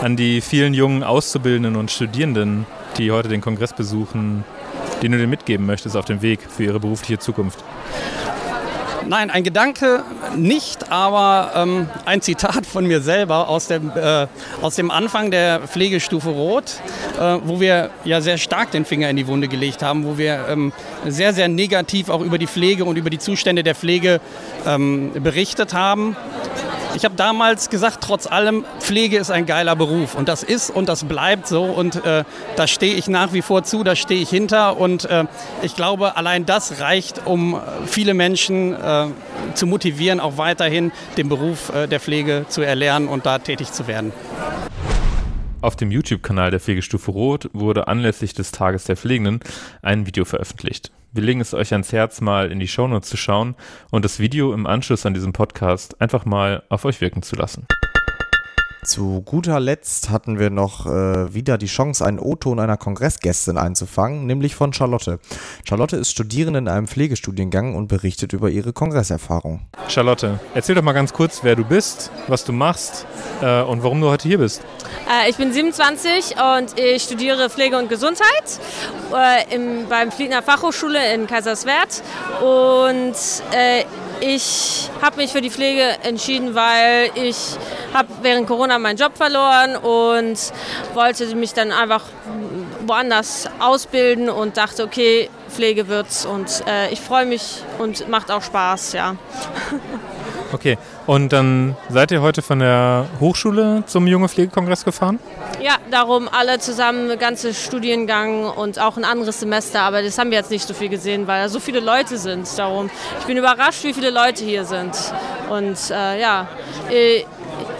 an 0.02 0.16
die 0.16 0.42
vielen 0.42 0.76
jungen 0.76 1.04
Auszubildenden 1.04 1.76
und 1.76 1.90
Studierenden, 1.90 2.68
die 2.98 3.12
heute 3.12 3.30
den 3.30 3.42
Kongress 3.42 3.74
besuchen, 3.74 4.44
den 5.02 5.12
du 5.12 5.18
dir 5.18 5.28
mitgeben 5.28 5.66
möchtest 5.66 5.98
auf 5.98 6.06
dem 6.06 6.22
Weg 6.22 6.42
für 6.48 6.66
ihre 6.66 6.80
berufliche 6.80 7.18
Zukunft? 7.18 7.64
Nein, 9.08 9.32
ein 9.32 9.44
Gedanke 9.44 10.04
nicht, 10.36 10.92
aber 10.92 11.52
ähm, 11.56 11.90
ein 12.06 12.22
Zitat 12.22 12.66
von 12.66 12.86
mir 12.86 13.02
selber 13.02 13.50
aus 13.50 13.68
dem, 13.68 13.92
äh, 13.96 14.28
aus 14.62 14.76
dem 14.76 14.92
Anfang 14.92 15.30
der 15.32 15.62
Pflegestufe 15.62 16.30
Rot, 16.30 16.80
äh, 17.20 17.38
wo 17.44 17.60
wir 17.60 17.90
ja 18.06 18.22
sehr 18.22 18.38
stark 18.38 18.72
den 18.72 18.86
Finger 18.86 19.10
in 19.10 19.18
die 19.18 19.28
Wunde 19.28 19.48
gelegt 19.48 19.82
haben, 19.84 20.06
wo 20.06 20.18
wir 20.18 20.46
ähm, 20.48 20.72
sehr, 21.06 21.34
sehr 21.34 21.48
negativ 21.48 22.10
auch 22.10 22.22
über 22.22 22.38
die 22.38 22.48
Pflege 22.48 22.86
und 22.86 22.98
über 22.98 23.10
die 23.10 23.20
Zustände 23.20 23.64
der 23.64 23.76
Pflege 23.76 24.22
ähm, 24.66 25.12
berichtet 25.16 25.74
haben. 25.74 26.16
Ich 26.96 27.06
habe 27.06 27.16
damals 27.16 27.70
gesagt, 27.70 28.00
trotz 28.02 28.28
allem, 28.28 28.66
Pflege 28.80 29.18
ist 29.18 29.32
ein 29.32 29.46
geiler 29.46 29.76
Beruf. 29.76 30.16
Und 30.16 30.30
das 30.30 30.44
ist 30.44 30.70
und 30.70 30.88
das 30.88 31.06
bleibt 31.06 31.48
so. 31.48 31.64
Und 31.64 32.06
äh, 32.06 32.24
da 32.56 32.68
stehe 32.68 32.94
ich 32.94 33.08
nach 33.08 33.34
wie 33.34 33.42
vor 33.42 33.64
zu, 33.64 33.84
da 33.84 33.96
stehe 33.96 34.22
ich 34.22 34.30
hinter. 34.30 34.78
Und 34.78 35.06
äh, 35.06 35.26
ich 35.64 35.76
glaube, 35.76 36.18
allein 36.18 36.46
das 36.46 36.80
reicht, 36.80 37.26
um 37.26 37.60
viele 37.86 38.14
Menschen 38.14 38.74
äh, 38.74 39.08
zu 39.56 39.66
motivieren, 39.66 40.20
auch 40.20 40.38
weiterhin 40.38 40.92
den 41.18 41.30
Beruf 41.30 41.74
äh, 41.74 41.88
der 41.88 42.00
Pflege 42.00 42.46
zu 42.48 42.62
erlernen 42.62 43.08
und 43.08 43.26
da 43.26 43.40
tätig 43.40 43.72
zu 43.72 43.88
werden. 43.88 44.14
Auf 45.62 45.76
dem 45.76 45.92
YouTube-Kanal 45.92 46.52
der 46.52 46.60
Pflegestufe 46.60 47.10
Rot 47.12 47.50
wurde 47.54 47.88
anlässlich 47.88 48.34
des 48.34 48.52
Tages 48.52 48.84
der 48.84 48.98
Pflegenden 48.98 49.40
ein 49.82 50.06
Video 50.06 50.26
veröffentlicht. 50.26 50.92
Wir 51.16 51.22
legen 51.22 51.42
es 51.42 51.54
euch 51.54 51.72
ans 51.74 51.94
Herz, 51.94 52.22
mal 52.22 52.52
in 52.52 52.60
die 52.60 52.68
Shownotes 52.68 53.08
zu 53.08 53.18
schauen 53.18 53.54
und 53.92 54.04
das 54.04 54.18
Video 54.18 54.52
im 54.52 54.66
Anschluss 54.66 55.06
an 55.06 55.14
diesem 55.14 55.32
Podcast 55.32 56.02
einfach 56.02 56.26
mal 56.26 56.64
auf 56.70 56.86
euch 56.86 57.02
wirken 57.02 57.22
zu 57.22 57.36
lassen. 57.36 57.68
Zu 58.84 59.22
guter 59.22 59.60
Letzt 59.60 60.10
hatten 60.10 60.40
wir 60.40 60.50
noch 60.50 60.86
äh, 60.86 61.34
wieder 61.34 61.58
die 61.58 61.68
Chance, 61.68 62.06
einen 62.06 62.20
O-Ton 62.20 62.60
einer 62.60 62.76
Kongressgästin 62.76 63.58
einzufangen, 63.58 64.26
nämlich 64.26 64.56
von 64.56 64.74
Charlotte. 64.74 65.20
Charlotte 65.68 65.96
ist 65.96 66.12
Studierende 66.12 66.60
in 66.60 66.68
einem 66.68 66.88
Pflegestudiengang 66.88 67.76
und 67.76 67.88
berichtet 67.88 68.34
über 68.34 68.50
ihre 68.50 68.74
Kongresserfahrung. 68.74 69.62
Charlotte, 69.88 70.40
erzähl 70.54 70.76
doch 70.76 70.82
mal 70.82 70.94
ganz 70.94 71.14
kurz, 71.14 71.44
wer 71.44 71.56
du 71.56 71.64
bist, 71.64 72.12
was 72.28 72.44
du 72.44 72.52
machst 72.52 73.06
äh, 73.42 73.62
und 73.62 73.84
warum 73.84 74.02
du 74.02 74.10
heute 74.10 74.28
hier 74.28 74.40
bist. 74.40 74.62
Äh, 75.10 75.30
ich 75.30 75.38
bin 75.38 75.54
27 75.54 76.36
und 76.60 76.78
ich 76.78 77.04
studiere 77.04 77.50
Pflege 77.50 77.78
und 77.78 77.88
Gesundheit 77.90 78.60
äh, 79.14 79.56
im, 79.56 79.88
beim 79.88 80.12
Fliegner 80.12 80.42
Fachhochschule 80.42 81.14
in 81.14 81.28
Kaiserswerth 81.28 82.04
und 82.42 83.16
äh, 83.52 83.86
ich 84.24 84.90
habe 85.02 85.18
mich 85.18 85.32
für 85.32 85.42
die 85.42 85.50
Pflege 85.50 85.84
entschieden, 86.04 86.56
weil 86.56 87.12
ich 87.16 87.38
habe 87.94 88.08
während 88.22 88.48
Corona 88.48 88.80
meinen 88.80 88.98
Job 88.98 89.18
verloren 89.18 89.76
und 89.76 90.38
wollte 90.94 91.36
mich 91.36 91.54
dann 91.54 91.72
einfach 91.72 92.06
woanders 92.88 93.50
ausbilden 93.60 94.30
und 94.30 94.56
dachte, 94.56 94.84
okay, 94.84 95.30
Pflege 95.50 95.90
wird's 95.90 96.26
und 96.26 96.64
äh, 96.68 96.92
ich 96.92 97.02
freue 97.02 97.26
mich 97.26 97.64
und 97.80 98.08
macht 98.08 98.32
auch 98.32 98.42
Spaß, 98.42 98.94
ja. 98.94 99.16
Okay, 100.54 100.78
und 101.08 101.34
dann 101.34 101.76
seid 101.90 102.12
ihr 102.12 102.22
heute 102.22 102.44
von 102.44 102.60
der 102.60 103.08
Hochschule 103.20 103.84
zum 103.88 104.06
Junge 104.06 104.30
Pflegekongress 104.30 104.86
gefahren? 104.86 105.18
Ja, 105.62 105.78
darum 105.90 106.30
alle 106.32 106.60
zusammen, 106.60 107.18
ganze 107.18 107.56
Studiengang 107.56 108.46
und 108.46 108.80
auch 108.80 108.96
ein 108.96 109.04
anderes 109.04 109.40
Semester, 109.40 109.82
aber 109.82 110.04
das 110.04 110.18
haben 110.20 110.30
wir 110.30 110.38
jetzt 110.38 110.52
nicht 110.52 110.68
so 110.68 110.76
viel 110.76 110.90
gesehen, 110.90 111.26
weil 111.26 111.42
da 111.42 111.50
so 111.50 111.60
viele 111.60 111.80
Leute 111.80 112.18
sind. 112.18 112.48
Darum, 112.58 112.92
ich 113.20 113.26
bin 113.26 113.38
überrascht, 113.38 113.84
wie 113.84 113.94
viele 113.94 114.12
Leute 114.12 114.44
hier 114.44 114.66
sind. 114.66 114.92
Und 115.50 115.78
äh, 115.90 116.22
ja, 116.22 116.48
äh, 116.92 117.24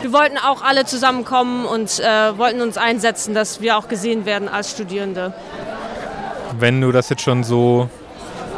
wir 0.02 0.12
wollten 0.12 0.38
auch 0.40 0.64
alle 0.64 0.86
zusammenkommen 0.86 1.66
und 1.66 2.00
äh, 2.00 2.38
wollten 2.38 2.62
uns 2.62 2.78
einsetzen, 2.78 3.36
dass 3.36 3.62
wir 3.62 3.78
auch 3.78 3.88
gesehen 3.88 4.26
werden 4.26 4.50
als 4.50 4.72
Studierende. 4.72 5.34
Wenn 6.58 6.82
du 6.82 6.92
das 6.92 7.10
jetzt 7.10 7.22
schon 7.22 7.44
so 7.44 7.90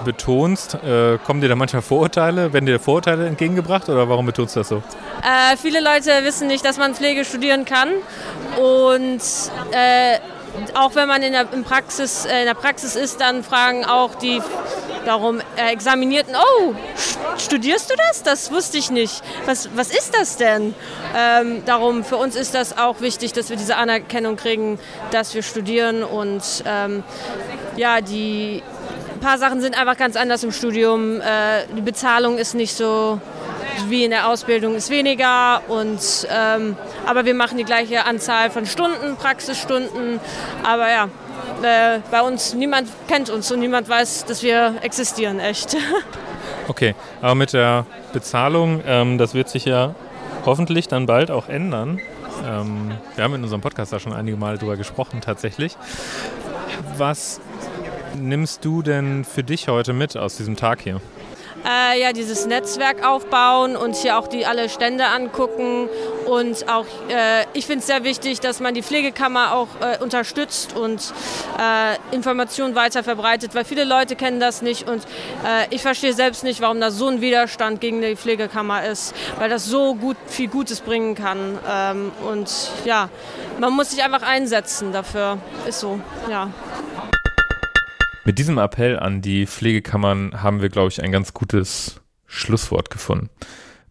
betonst, 0.05 0.75
äh, 0.75 1.17
kommen 1.17 1.41
dir 1.41 1.49
da 1.49 1.55
manchmal 1.55 1.81
Vorurteile? 1.81 2.53
Werden 2.53 2.65
dir 2.65 2.79
Vorurteile 2.79 3.27
entgegengebracht 3.27 3.89
oder 3.89 4.07
warum 4.07 4.25
betonst 4.25 4.55
du 4.55 4.61
das 4.61 4.69
so? 4.69 4.77
Äh, 4.77 5.57
viele 5.57 5.81
Leute 5.81 6.11
wissen 6.23 6.47
nicht, 6.47 6.63
dass 6.63 6.77
man 6.77 6.95
Pflege 6.95 7.25
studieren 7.25 7.65
kann 7.65 7.89
und 8.57 9.21
äh, 9.71 10.19
auch 10.73 10.95
wenn 10.95 11.07
man 11.07 11.21
in 11.21 11.33
der, 11.33 11.45
Praxis, 11.45 12.25
äh, 12.25 12.39
in 12.39 12.45
der 12.45 12.53
Praxis 12.53 12.95
ist, 12.95 13.19
dann 13.19 13.43
fragen 13.43 13.85
auch 13.85 14.15
die 14.15 14.41
darum 15.05 15.39
äh, 15.55 15.71
Examinierten, 15.71 16.35
oh, 16.35 16.73
studierst 17.37 17.91
du 17.91 17.95
das? 18.07 18.23
Das 18.23 18.51
wusste 18.51 18.77
ich 18.77 18.89
nicht. 18.89 19.21
Was, 19.45 19.69
was 19.75 19.89
ist 19.89 20.15
das 20.17 20.37
denn? 20.37 20.73
Ähm, 21.15 21.63
darum, 21.65 22.03
für 22.03 22.17
uns 22.17 22.35
ist 22.35 22.55
das 22.55 22.77
auch 22.77 23.01
wichtig, 23.01 23.33
dass 23.33 23.49
wir 23.49 23.57
diese 23.57 23.77
Anerkennung 23.77 24.35
kriegen, 24.35 24.79
dass 25.11 25.33
wir 25.33 25.43
studieren 25.43 26.03
und 26.03 26.63
ähm, 26.65 27.03
ja, 27.77 28.01
die 28.01 28.63
ein 29.15 29.19
paar 29.19 29.37
Sachen 29.37 29.61
sind 29.61 29.79
einfach 29.79 29.97
ganz 29.97 30.15
anders 30.15 30.43
im 30.43 30.51
Studium. 30.51 31.21
Äh, 31.21 31.65
die 31.75 31.81
Bezahlung 31.81 32.37
ist 32.37 32.53
nicht 32.53 32.75
so 32.75 33.19
wie 33.87 34.05
in 34.05 34.11
der 34.11 34.29
Ausbildung 34.29 34.75
ist 34.75 34.89
weniger 34.89 35.61
und 35.67 35.99
ähm, 36.29 36.77
aber 37.05 37.25
wir 37.25 37.33
machen 37.33 37.57
die 37.57 37.65
gleiche 37.65 38.05
Anzahl 38.05 38.49
von 38.49 38.65
Stunden, 38.65 39.15
Praxisstunden. 39.17 40.19
Aber 40.63 40.89
ja, 40.89 41.09
äh, 41.61 41.99
bei 42.11 42.21
uns 42.21 42.53
niemand 42.53 42.89
kennt 43.07 43.29
uns 43.29 43.51
und 43.51 43.59
niemand 43.59 43.89
weiß, 43.89 44.25
dass 44.25 44.43
wir 44.43 44.75
existieren, 44.81 45.39
echt. 45.39 45.75
Okay, 46.67 46.95
aber 47.21 47.35
mit 47.35 47.53
der 47.53 47.85
Bezahlung, 48.11 48.81
ähm, 48.87 49.19
das 49.19 49.35
wird 49.35 49.49
sich 49.49 49.65
ja 49.65 49.93
hoffentlich 50.47 50.87
dann 50.87 51.05
bald 51.05 51.29
auch 51.29 51.47
ändern. 51.47 51.99
Ähm, 52.43 52.91
wir 53.13 53.23
haben 53.23 53.35
in 53.35 53.43
unserem 53.43 53.61
Podcast 53.61 53.93
da 53.93 53.99
schon 53.99 54.13
einige 54.13 54.35
Male 54.35 54.57
drüber 54.57 54.75
gesprochen, 54.75 55.21
tatsächlich. 55.21 55.77
Was 56.97 57.39
nimmst 58.15 58.63
du 58.65 58.81
denn 58.81 59.23
für 59.23 59.43
dich 59.43 59.67
heute 59.67 59.93
mit 59.93 60.17
aus 60.17 60.37
diesem 60.37 60.55
Tag 60.55 60.81
hier? 60.81 61.01
äh, 61.65 61.99
ja, 61.99 62.13
dieses 62.13 62.45
Netzwerk 62.45 63.05
aufbauen 63.05 63.75
und 63.75 63.95
hier 63.95 64.17
auch 64.17 64.27
die 64.27 64.45
alle 64.45 64.69
Stände 64.69 65.05
angucken. 65.07 65.89
Und 66.25 66.69
auch, 66.69 66.85
äh, 67.09 67.45
ich 67.53 67.65
finde 67.65 67.79
es 67.79 67.87
sehr 67.87 68.03
wichtig, 68.03 68.39
dass 68.39 68.59
man 68.59 68.73
die 68.73 68.83
Pflegekammer 68.83 69.53
auch 69.53 69.67
äh, 69.81 70.01
unterstützt 70.01 70.75
und 70.75 71.13
äh, 71.59 72.15
Informationen 72.15 72.75
weiter 72.75 73.03
verbreitet, 73.03 73.55
weil 73.55 73.65
viele 73.65 73.83
Leute 73.83 74.15
kennen 74.15 74.39
das 74.39 74.61
nicht 74.61 74.87
und 74.89 75.03
äh, 75.43 75.67
ich 75.69 75.81
verstehe 75.81 76.13
selbst 76.13 76.43
nicht, 76.43 76.61
warum 76.61 76.79
da 76.79 76.91
so 76.91 77.07
ein 77.07 77.21
Widerstand 77.21 77.81
gegen 77.81 78.01
die 78.01 78.15
Pflegekammer 78.15 78.85
ist, 78.85 79.15
weil 79.37 79.49
das 79.49 79.65
so 79.65 79.95
gut 79.95 80.17
viel 80.27 80.47
Gutes 80.47 80.81
bringen 80.81 81.15
kann. 81.15 81.59
Ähm, 81.69 82.11
und 82.29 82.51
ja, 82.85 83.09
man 83.59 83.73
muss 83.73 83.91
sich 83.91 84.03
einfach 84.03 84.23
einsetzen 84.23 84.91
dafür. 84.91 85.37
Ist 85.67 85.79
so, 85.79 85.99
ja. 86.29 86.49
Mit 88.27 88.39
diesem 88.39 88.57
Appell 88.57 88.97
an 88.97 89.21
die 89.21 89.45
Pflegekammern 89.45 90.41
haben 90.41 90.59
wir, 90.59 90.69
glaube 90.69 90.89
ich, 90.89 91.03
ein 91.03 91.11
ganz 91.11 91.35
gutes 91.35 92.01
Schlusswort 92.25 92.89
gefunden. 92.89 93.29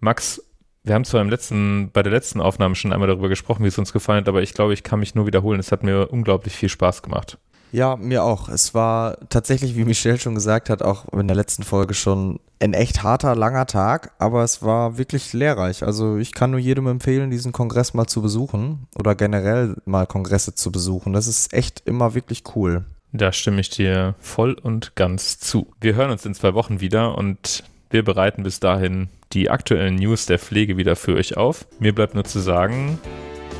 Max, 0.00 0.42
wir 0.82 0.96
haben 0.96 1.04
zwar 1.04 1.20
im 1.20 1.30
letzten, 1.30 1.92
bei 1.92 2.02
der 2.02 2.10
letzten 2.10 2.40
Aufnahme 2.40 2.74
schon 2.74 2.92
einmal 2.92 3.06
darüber 3.06 3.28
gesprochen, 3.28 3.62
wie 3.62 3.68
es 3.68 3.78
uns 3.78 3.92
gefallen 3.92 4.22
hat, 4.22 4.28
aber 4.28 4.42
ich 4.42 4.52
glaube, 4.52 4.74
ich 4.74 4.82
kann 4.82 4.98
mich 4.98 5.14
nur 5.14 5.28
wiederholen. 5.28 5.60
Es 5.60 5.70
hat 5.70 5.84
mir 5.84 6.08
unglaublich 6.08 6.56
viel 6.56 6.68
Spaß 6.68 7.02
gemacht. 7.02 7.38
Ja, 7.70 7.94
mir 7.94 8.24
auch. 8.24 8.48
Es 8.48 8.74
war 8.74 9.18
tatsächlich, 9.28 9.76
wie 9.76 9.84
Michelle 9.84 10.18
schon 10.18 10.34
gesagt 10.34 10.68
hat, 10.68 10.82
auch 10.82 11.12
in 11.12 11.28
der 11.28 11.36
letzten 11.36 11.62
Folge 11.62 11.94
schon 11.94 12.40
ein 12.58 12.74
echt 12.74 13.04
harter, 13.04 13.36
langer 13.36 13.66
Tag, 13.66 14.14
aber 14.18 14.42
es 14.42 14.62
war 14.62 14.98
wirklich 14.98 15.32
lehrreich. 15.32 15.84
Also 15.84 16.16
ich 16.16 16.34
kann 16.34 16.50
nur 16.50 16.60
jedem 16.60 16.88
empfehlen, 16.88 17.30
diesen 17.30 17.52
Kongress 17.52 17.94
mal 17.94 18.06
zu 18.06 18.20
besuchen 18.20 18.88
oder 18.98 19.14
generell 19.14 19.76
mal 19.84 20.08
Kongresse 20.08 20.56
zu 20.56 20.72
besuchen. 20.72 21.12
Das 21.12 21.28
ist 21.28 21.52
echt 21.52 21.82
immer 21.86 22.14
wirklich 22.14 22.42
cool. 22.56 22.84
Da 23.16 23.30
stimme 23.30 23.60
ich 23.60 23.70
dir 23.70 24.16
voll 24.18 24.54
und 24.54 24.96
ganz 24.96 25.38
zu. 25.38 25.72
Wir 25.80 25.94
hören 25.94 26.10
uns 26.10 26.26
in 26.26 26.34
zwei 26.34 26.52
Wochen 26.54 26.80
wieder 26.80 27.16
und 27.16 27.62
wir 27.90 28.02
bereiten 28.02 28.42
bis 28.42 28.58
dahin 28.58 29.08
die 29.32 29.50
aktuellen 29.50 29.94
News 29.94 30.26
der 30.26 30.40
Pflege 30.40 30.76
wieder 30.76 30.96
für 30.96 31.14
euch 31.14 31.36
auf. 31.36 31.68
Mir 31.78 31.94
bleibt 31.94 32.14
nur 32.14 32.24
zu 32.24 32.40
sagen, 32.40 32.98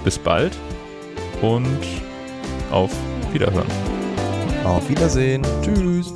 bis 0.02 0.18
bald 0.18 0.58
und 1.40 1.78
auf 2.72 2.92
Wiederhören. 3.32 3.70
Auf 4.64 4.88
Wiedersehen. 4.88 5.46
Tschüss. 5.62 6.12